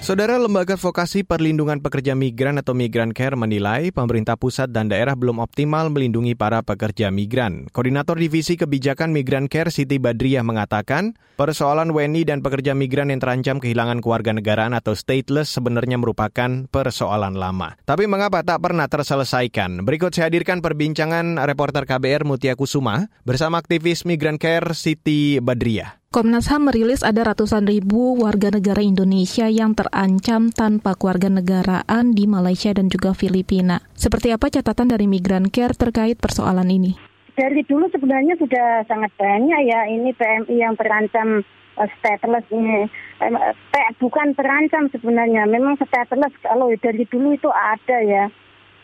Saudara 0.04 0.36
Lembaga 0.36 0.76
Advokasi 0.76 1.24
Perlindungan 1.24 1.80
Pekerja 1.80 2.12
Migran 2.12 2.60
atau 2.60 2.76
Migran 2.76 3.16
Care 3.16 3.40
menilai 3.40 3.88
pemerintah 3.88 4.36
pusat 4.36 4.68
dan 4.68 4.92
daerah 4.92 5.16
belum 5.16 5.40
optimal 5.40 5.88
melindungi 5.96 6.36
para 6.36 6.60
pekerja 6.60 7.08
migran. 7.08 7.72
Koordinator 7.72 8.20
Divisi 8.20 8.60
Kebijakan 8.60 9.16
Migran 9.16 9.48
Care 9.48 9.72
Siti 9.72 10.04
Badriah 10.04 10.44
mengatakan, 10.44 11.16
persoalan 11.40 11.96
WNI 11.96 12.28
dan 12.28 12.44
pekerja 12.44 12.76
migran 12.76 13.16
yang 13.16 13.24
terancam 13.24 13.64
kehilangan 13.64 14.04
kewarganegaraan 14.04 14.76
atau 14.76 14.92
stateless 14.92 15.56
sebenarnya 15.56 15.96
merupakan 15.96 16.68
persoalan 16.68 17.40
lama. 17.40 17.80
Tapi 17.88 18.04
mengapa 18.04 18.44
tak 18.44 18.60
pernah 18.60 18.92
terselesaikan? 18.92 19.88
Berikut 19.88 20.12
saya 20.12 20.28
hadirkan 20.28 20.60
perbincangan 20.60 21.40
reporter 21.48 21.88
KBR 21.88 22.28
Mutia 22.28 22.60
Kusuma 22.60 23.08
bersama 23.24 23.56
aktivis 23.56 24.04
Migran 24.04 24.36
Care 24.36 24.76
Siti 24.76 25.40
Badriah. 25.40 26.03
Komnas 26.14 26.46
HAM 26.46 26.70
merilis 26.70 27.02
ada 27.02 27.26
ratusan 27.26 27.66
ribu 27.66 28.14
warga 28.22 28.54
negara 28.54 28.86
Indonesia 28.86 29.50
yang 29.50 29.74
terancam 29.74 30.54
tanpa 30.54 30.94
kewarganegaraan 30.94 32.14
di 32.14 32.30
Malaysia 32.30 32.70
dan 32.70 32.86
juga 32.86 33.18
Filipina. 33.18 33.82
Seperti 33.98 34.30
apa 34.30 34.46
catatan 34.54 34.94
dari 34.94 35.10
Migran 35.10 35.50
Care 35.50 35.74
terkait 35.74 36.22
persoalan 36.22 36.70
ini? 36.70 36.94
Dari 37.34 37.66
dulu 37.66 37.90
sebenarnya 37.90 38.38
sudah 38.38 38.86
sangat 38.86 39.10
banyak 39.18 39.58
ya 39.66 39.90
ini 39.90 40.14
PMI 40.14 40.54
yang 40.54 40.78
terancam 40.78 41.42
uh, 41.82 41.90
stateless 41.98 42.46
ini. 42.54 42.86
Eh, 43.18 43.90
bukan 43.98 44.38
terancam 44.38 44.94
sebenarnya, 44.94 45.50
memang 45.50 45.82
stateless 45.82 46.38
kalau 46.46 46.70
dari 46.78 47.10
dulu 47.10 47.34
itu 47.34 47.50
ada 47.50 47.98
ya. 48.06 48.30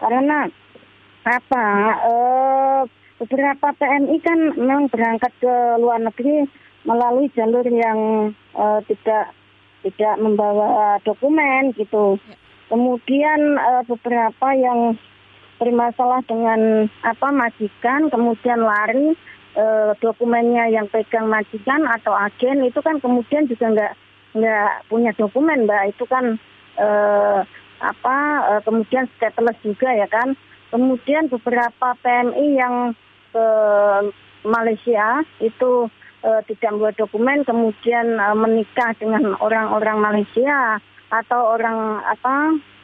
Karena 0.02 0.50
apa? 1.30 1.66
Uh, 2.10 2.82
beberapa 3.22 3.70
PMI 3.78 4.18
kan 4.18 4.40
memang 4.58 4.90
berangkat 4.90 5.30
ke 5.38 5.54
luar 5.78 6.02
negeri 6.02 6.50
melalui 6.88 7.28
jalur 7.36 7.66
yang 7.68 8.32
uh, 8.56 8.80
tidak 8.88 9.36
tidak 9.84 10.16
membawa 10.20 11.00
dokumen 11.04 11.72
gitu. 11.76 12.20
Ya. 12.28 12.36
Kemudian 12.70 13.40
uh, 13.58 13.84
beberapa 13.88 14.48
yang 14.54 15.00
bermasalah 15.60 16.24
dengan 16.24 16.88
apa 17.04 17.28
majikan, 17.34 18.08
kemudian 18.08 18.64
lari 18.64 19.18
uh, 19.58 19.92
dokumennya 20.00 20.70
yang 20.72 20.88
pegang 20.88 21.28
majikan 21.28 21.84
atau 21.90 22.14
agen 22.14 22.64
itu 22.64 22.80
kan 22.80 23.02
kemudian 23.02 23.50
juga 23.50 23.66
nggak 23.74 23.94
nggak 24.38 24.72
punya 24.88 25.12
dokumen 25.18 25.66
mbak 25.66 25.90
itu 25.90 26.06
kan 26.06 26.38
uh, 26.78 27.42
apa 27.82 28.18
uh, 28.54 28.62
kemudian 28.62 29.10
stateless 29.18 29.58
juga 29.66 29.90
ya 29.90 30.06
kan 30.06 30.38
kemudian 30.70 31.32
beberapa 31.32 31.98
PMI 32.06 32.48
yang 32.54 32.76
ke 33.34 33.48
Malaysia 34.46 35.26
itu 35.42 35.90
uh, 36.24 36.42
tidak 36.48 36.70
membuat 36.76 36.96
dokumen 36.98 37.44
kemudian 37.44 38.20
uh, 38.20 38.36
menikah 38.36 38.92
dengan 38.98 39.36
orang-orang 39.40 39.98
Malaysia 40.00 40.80
atau 41.10 41.58
orang 41.58 42.06
apa 42.06 42.36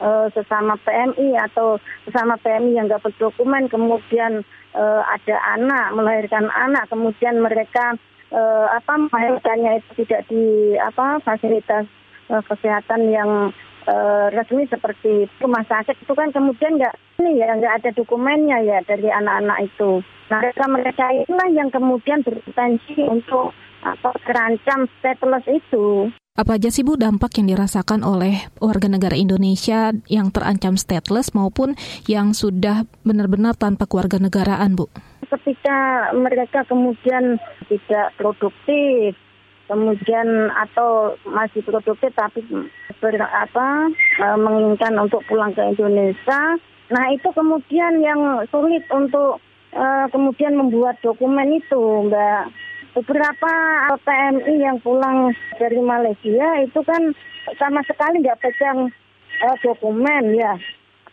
uh, 0.02 0.26
sesama 0.34 0.74
PMI 0.82 1.38
atau 1.46 1.78
sesama 2.02 2.34
PMI 2.42 2.74
yang 2.74 2.90
nggak 2.90 3.06
berdokumen 3.06 3.70
kemudian 3.70 4.42
uh, 4.74 5.02
ada 5.06 5.36
anak 5.54 5.94
melahirkan 5.94 6.50
anak 6.50 6.90
kemudian 6.90 7.38
mereka 7.38 7.94
uh, 8.34 8.66
apa 8.74 9.06
melahirkannya 9.06 9.78
itu 9.78 10.02
tidak 10.02 10.26
di 10.26 10.74
apa 10.74 11.22
fasilitas 11.22 11.86
uh, 12.34 12.42
kesehatan 12.50 13.14
yang 13.14 13.30
uh, 13.86 14.26
resmi 14.34 14.66
seperti 14.66 15.30
rumah 15.38 15.62
sakit 15.66 15.94
itu 16.02 16.12
kan 16.12 16.34
kemudian 16.34 16.82
nggak 16.82 16.94
ini 17.22 17.40
ya 17.40 17.54
nggak 17.54 17.82
ada 17.82 17.90
dokumennya 17.94 18.58
ya 18.66 18.78
dari 18.82 19.08
anak-anak 19.08 19.70
itu. 19.70 20.02
Nah 20.26 20.42
mereka 20.42 20.64
mereka 20.66 21.06
itulah 21.14 21.48
yang 21.54 21.70
kemudian 21.70 22.20
berpotensi 22.26 22.98
untuk 23.06 23.54
apa 23.86 24.10
terancam 24.26 24.90
stateless 24.98 25.46
itu. 25.46 26.10
Apa 26.36 26.60
aja 26.60 26.68
sih 26.68 26.84
Bu 26.84 27.00
dampak 27.00 27.40
yang 27.40 27.48
dirasakan 27.56 28.04
oleh 28.04 28.44
warga 28.60 28.92
negara 28.92 29.16
Indonesia 29.16 29.94
yang 30.04 30.28
terancam 30.28 30.76
stateless 30.76 31.32
maupun 31.32 31.78
yang 32.04 32.36
sudah 32.36 32.84
benar-benar 33.08 33.56
tanpa 33.56 33.88
keluarga 33.88 34.20
negaraan 34.20 34.76
Bu? 34.76 34.92
Ketika 35.24 36.12
mereka 36.12 36.68
kemudian 36.68 37.40
tidak 37.72 38.12
produktif, 38.20 39.16
kemudian 39.64 40.52
atau 40.52 41.16
masih 41.24 41.64
produktif 41.64 42.12
tapi 42.12 42.44
ber, 43.00 43.16
apa, 43.16 43.88
e, 44.20 44.26
menginginkan 44.36 44.92
untuk 45.00 45.24
pulang 45.26 45.56
ke 45.56 45.62
Indonesia, 45.72 46.60
nah 46.92 47.04
itu 47.16 47.32
kemudian 47.32 47.96
yang 48.04 48.44
sulit 48.52 48.84
untuk 48.92 49.40
uh, 49.76 50.06
kemudian 50.10 50.56
membuat 50.56 50.96
dokumen 51.04 51.60
itu 51.60 52.08
Mbak 52.08 52.42
beberapa 52.96 53.52
PMI 54.00 54.54
yang 54.56 54.80
pulang 54.80 55.36
dari 55.60 55.76
Malaysia 55.84 56.48
itu 56.64 56.80
kan 56.80 57.12
sama 57.60 57.84
sekali 57.84 58.24
nggak 58.24 58.40
pegang 58.40 58.88
uh, 59.44 59.56
dokumen 59.60 60.32
ya. 60.34 60.56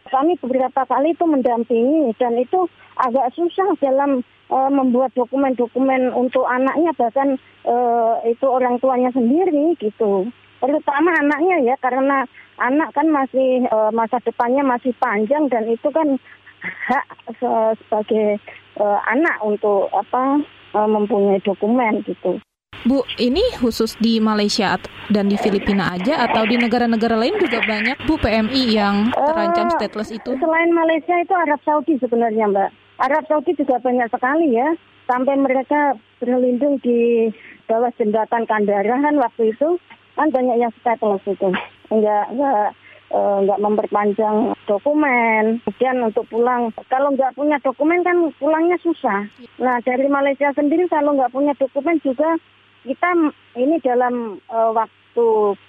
Kami 0.08 0.40
beberapa 0.40 0.88
kali 0.88 1.12
itu 1.16 1.26
mendampingi 1.28 2.16
dan 2.16 2.40
itu 2.40 2.68
agak 3.00 3.34
susah 3.36 3.76
dalam 3.82 4.24
uh, 4.52 4.72
membuat 4.72 5.12
dokumen-dokumen 5.18 6.14
untuk 6.14 6.46
anaknya 6.48 6.92
bahkan 6.96 7.36
uh, 7.68 8.22
itu 8.24 8.46
orang 8.48 8.80
tuanya 8.80 9.10
sendiri 9.12 9.76
gitu. 9.82 10.30
Terutama 10.64 11.12
anaknya 11.20 11.74
ya 11.74 11.76
karena 11.84 12.24
anak 12.62 12.96
kan 12.96 13.08
masih 13.10 13.68
uh, 13.68 13.92
masa 13.92 14.22
depannya 14.24 14.64
masih 14.64 14.94
panjang 15.02 15.50
dan 15.50 15.68
itu 15.68 15.90
kan 15.92 16.16
hak 16.64 17.06
sebagai 17.40 18.40
uh, 18.80 19.00
anak 19.10 19.38
untuk 19.44 19.92
apa 19.92 20.42
uh, 20.74 20.90
mempunyai 20.90 21.40
dokumen 21.44 22.02
gitu. 22.08 22.40
Bu, 22.84 23.00
ini 23.16 23.40
khusus 23.64 23.96
di 24.04 24.20
Malaysia 24.20 24.76
dan 25.08 25.32
di 25.32 25.40
Filipina 25.40 25.96
aja 25.96 26.28
atau 26.28 26.44
di 26.44 26.60
negara-negara 26.60 27.16
lain 27.16 27.40
juga 27.40 27.64
banyak 27.64 27.96
Bu 28.04 28.20
PMI 28.20 28.64
yang 28.76 29.08
terancam 29.16 29.72
uh, 29.72 29.74
stateless 29.80 30.12
itu? 30.12 30.36
Selain 30.36 30.68
Malaysia 30.76 31.16
itu 31.16 31.32
Arab 31.32 31.64
Saudi 31.64 31.96
sebenarnya 32.04 32.44
Mbak. 32.52 32.70
Arab 33.00 33.24
Saudi 33.32 33.56
juga 33.56 33.80
banyak 33.80 34.12
sekali 34.12 34.52
ya. 34.52 34.68
Sampai 35.08 35.36
mereka 35.40 35.96
berlindung 36.20 36.80
di 36.84 37.32
bawah 37.72 37.92
jembatan 37.96 38.44
Kandarahan 38.44 39.16
waktu 39.16 39.56
itu 39.56 39.80
kan 40.20 40.28
banyak 40.28 40.60
yang 40.60 40.72
stateless 40.84 41.24
itu. 41.24 41.56
Enggak, 41.88 42.36
enggak 42.36 42.76
nggak 43.14 43.62
uh, 43.62 43.66
memperpanjang 43.70 44.58
dokumen. 44.66 45.62
Kemudian 45.62 45.98
untuk 46.02 46.26
pulang, 46.34 46.74
kalau 46.90 47.14
nggak 47.14 47.38
punya 47.38 47.62
dokumen 47.62 48.02
kan 48.02 48.34
pulangnya 48.42 48.78
susah. 48.82 49.30
Nah 49.62 49.78
dari 49.86 50.10
Malaysia 50.10 50.50
sendiri 50.58 50.90
kalau 50.90 51.14
nggak 51.14 51.30
punya 51.30 51.54
dokumen 51.62 52.02
juga 52.02 52.42
kita 52.84 53.10
ini 53.56 53.78
dalam 53.86 54.42
uh, 54.50 54.72
waktu 54.74 55.28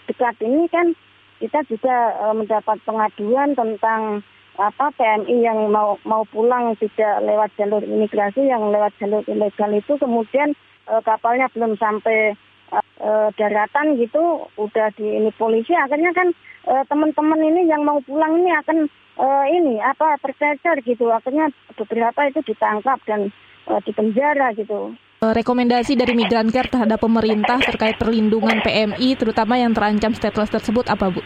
dekat 0.08 0.36
ini 0.40 0.66
kan 0.72 0.96
kita 1.38 1.60
juga 1.68 2.16
uh, 2.24 2.34
mendapat 2.34 2.80
pengaduan 2.88 3.52
tentang 3.52 4.24
apa 4.54 4.86
PMI 4.94 5.42
yang 5.42 5.66
mau 5.68 5.98
mau 6.06 6.22
pulang 6.30 6.78
tidak 6.78 7.26
lewat 7.26 7.50
jalur 7.58 7.82
imigrasi 7.82 8.46
yang 8.46 8.70
lewat 8.70 8.94
jalur 9.02 9.26
ilegal 9.26 9.70
itu 9.74 9.98
kemudian 9.98 10.54
uh, 10.86 11.02
kapalnya 11.02 11.50
belum 11.50 11.74
sampai 11.74 12.38
uh, 12.70 13.28
daratan 13.34 13.98
gitu 13.98 14.46
udah 14.54 14.94
di 14.94 15.18
ini 15.18 15.30
polisi 15.34 15.74
akhirnya 15.74 16.14
kan 16.14 16.30
teman-teman 16.64 17.40
ini 17.44 17.68
yang 17.68 17.84
mau 17.84 18.00
pulang 18.04 18.40
ini 18.40 18.50
akan 18.64 18.88
uh, 19.18 19.44
ini 19.46 19.78
apa 19.80 20.18
tercecer 20.22 20.82
gitu 20.82 21.10
akhirnya 21.10 21.50
beberapa 21.76 22.26
itu 22.26 22.40
ditangkap 22.48 22.98
dan 23.06 23.30
uh, 23.68 23.80
dipenjara 23.84 24.54
gitu 24.56 24.94
rekomendasi 25.24 25.96
dari 25.96 26.12
Migran 26.12 26.52
Care 26.52 26.68
terhadap 26.68 27.00
pemerintah 27.00 27.56
terkait 27.64 27.96
perlindungan 27.96 28.60
PMI 28.60 29.16
terutama 29.16 29.56
yang 29.56 29.72
terancam 29.72 30.12
stateless 30.12 30.52
tersebut 30.52 30.84
apa 30.92 31.08
Bu? 31.08 31.24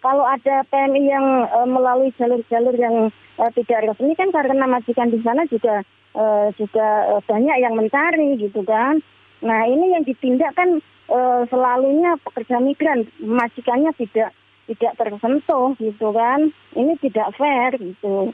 Kalau 0.00 0.24
ada 0.24 0.64
PMI 0.72 1.02
yang 1.04 1.26
uh, 1.52 1.68
melalui 1.68 2.08
jalur-jalur 2.16 2.72
yang 2.72 3.12
uh, 3.36 3.50
tidak 3.52 3.84
resmi 3.84 4.16
kan 4.16 4.32
karena 4.32 4.64
majikan 4.64 5.12
di 5.12 5.20
sana 5.20 5.44
juga 5.52 5.84
uh, 6.16 6.48
juga 6.56 7.20
banyak 7.28 7.56
yang 7.60 7.76
mencari 7.76 8.40
gitu 8.40 8.64
kan. 8.64 9.00
Nah 9.44 9.68
ini 9.68 9.92
yang 9.92 10.08
ditindak 10.08 10.56
kan 10.56 10.80
uh, 11.12 11.44
selalunya 11.52 12.16
pekerja 12.24 12.60
migran 12.64 13.08
majikannya 13.20 13.92
tidak 13.96 14.32
tidak 14.70 14.96
tersentuh 14.96 15.76
gitu 15.76 16.08
kan. 16.12 16.50
Ini 16.72 16.96
tidak 17.02 17.34
fair 17.36 17.76
gitu. 17.76 18.32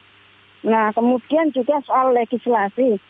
Nah 0.66 0.93
kemudian 0.93 1.51
juga 1.57 1.81
soal 1.85 2.12
legislasi 2.14 3.01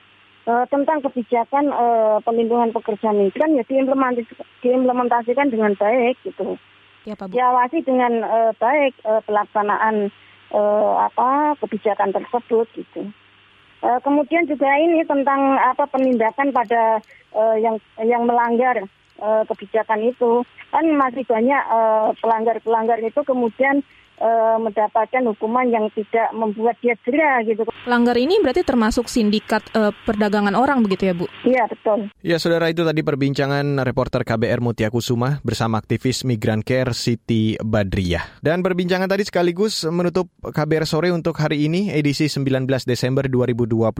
uh, 0.46 0.64
tentang 0.70 1.04
kebijakan 1.04 1.70
uh, 1.74 2.18
pelindungan 2.22 2.72
pekerja 2.72 3.12
migran 3.12 3.58
ya 3.58 3.64
diimplementasikan, 3.66 4.46
diimplementasikan 4.64 5.48
dengan 5.52 5.72
baik 5.76 6.16
gitu. 6.24 6.56
Ya, 7.08 7.16
Pak 7.16 7.32
diawasi 7.32 7.80
dengan 7.80 8.20
uh, 8.20 8.52
baik 8.60 8.92
uh, 9.08 9.24
pelaksanaan 9.24 10.12
uh, 10.52 10.94
apa 11.08 11.56
kebijakan 11.64 12.12
tersebut 12.12 12.68
gitu 12.76 13.08
uh, 13.84 13.98
kemudian 14.04 14.46
juga 14.48 14.68
ini 14.78 15.04
tentang 15.04 15.56
apa 15.60 15.84
penindakan 15.88 16.52
pada 16.52 17.00
uh, 17.36 17.56
yang 17.58 17.76
yang 18.00 18.24
melanggar 18.24 18.84
uh, 19.20 19.42
kebijakan 19.48 20.04
itu. 20.06 20.44
Kan 20.70 20.86
masih 20.94 21.26
banyak 21.26 21.62
pelanggar-pelanggar 22.22 23.02
itu 23.02 23.26
kemudian 23.26 23.82
uh, 24.20 24.56
mendapatkan 24.60 25.24
hukuman 25.34 25.66
yang 25.66 25.88
tidak 25.96 26.30
membuat 26.36 26.76
dia 26.84 26.94
jerah 27.02 27.42
gitu. 27.42 27.66
Pelanggar 27.66 28.14
ini 28.20 28.38
berarti 28.38 28.62
termasuk 28.62 29.08
sindikat 29.08 29.64
uh, 29.74 29.90
perdagangan 30.04 30.54
orang 30.54 30.84
begitu 30.84 31.10
ya 31.10 31.14
Bu? 31.16 31.26
Iya 31.42 31.66
betul. 31.66 32.12
Ya 32.20 32.36
saudara 32.36 32.68
itu 32.68 32.84
tadi 32.84 33.00
perbincangan 33.00 33.82
reporter 33.82 34.22
KBR 34.22 34.60
Mutia 34.60 34.92
Kusuma 34.92 35.40
bersama 35.42 35.80
aktivis 35.80 36.22
Migran 36.22 36.60
Care 36.60 36.92
Siti 36.92 37.56
Badriah. 37.58 38.38
Dan 38.44 38.60
perbincangan 38.60 39.08
tadi 39.08 39.24
sekaligus 39.26 39.82
menutup 39.88 40.28
KBR 40.44 40.84
sore 40.84 41.08
untuk 41.10 41.34
hari 41.40 41.66
ini 41.66 41.90
edisi 41.90 42.28
19 42.28 42.68
Desember 42.84 43.26
2022. 43.26 43.90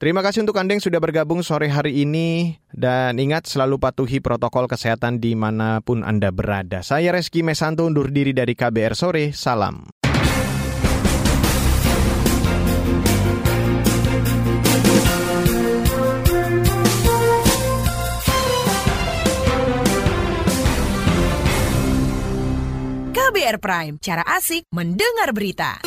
Terima 0.00 0.20
kasih 0.24 0.42
untuk 0.42 0.56
Anda 0.56 0.74
yang 0.74 0.84
sudah 0.84 0.98
bergabung 0.98 1.44
sore 1.44 1.68
hari 1.68 2.02
ini 2.02 2.56
dan 2.72 3.20
ingat 3.20 3.48
selalu 3.48 3.76
patuhi 3.78 4.18
protokol 4.18 4.66
kesehatan 4.66 5.20
di 5.20 5.36
mana 5.36 5.80
pun 5.84 6.04
Anda 6.04 6.32
berada. 6.32 6.80
Saya 6.80 7.12
Reski 7.12 7.44
Mesanto 7.44 7.84
undur 7.84 8.08
diri 8.08 8.32
dari 8.32 8.56
KBR 8.56 8.96
Sore. 8.96 9.30
Salam. 9.36 9.88
KBR 23.12 23.58
Prime, 23.64 23.94
cara 24.00 24.24
asik 24.36 24.68
mendengar 24.72 25.32
berita. 25.32 25.80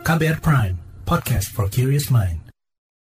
KBR 0.00 0.40
Prime, 0.40 0.76
podcast 1.04 1.52
for 1.52 1.68
curious 1.68 2.08
mind. 2.08 2.39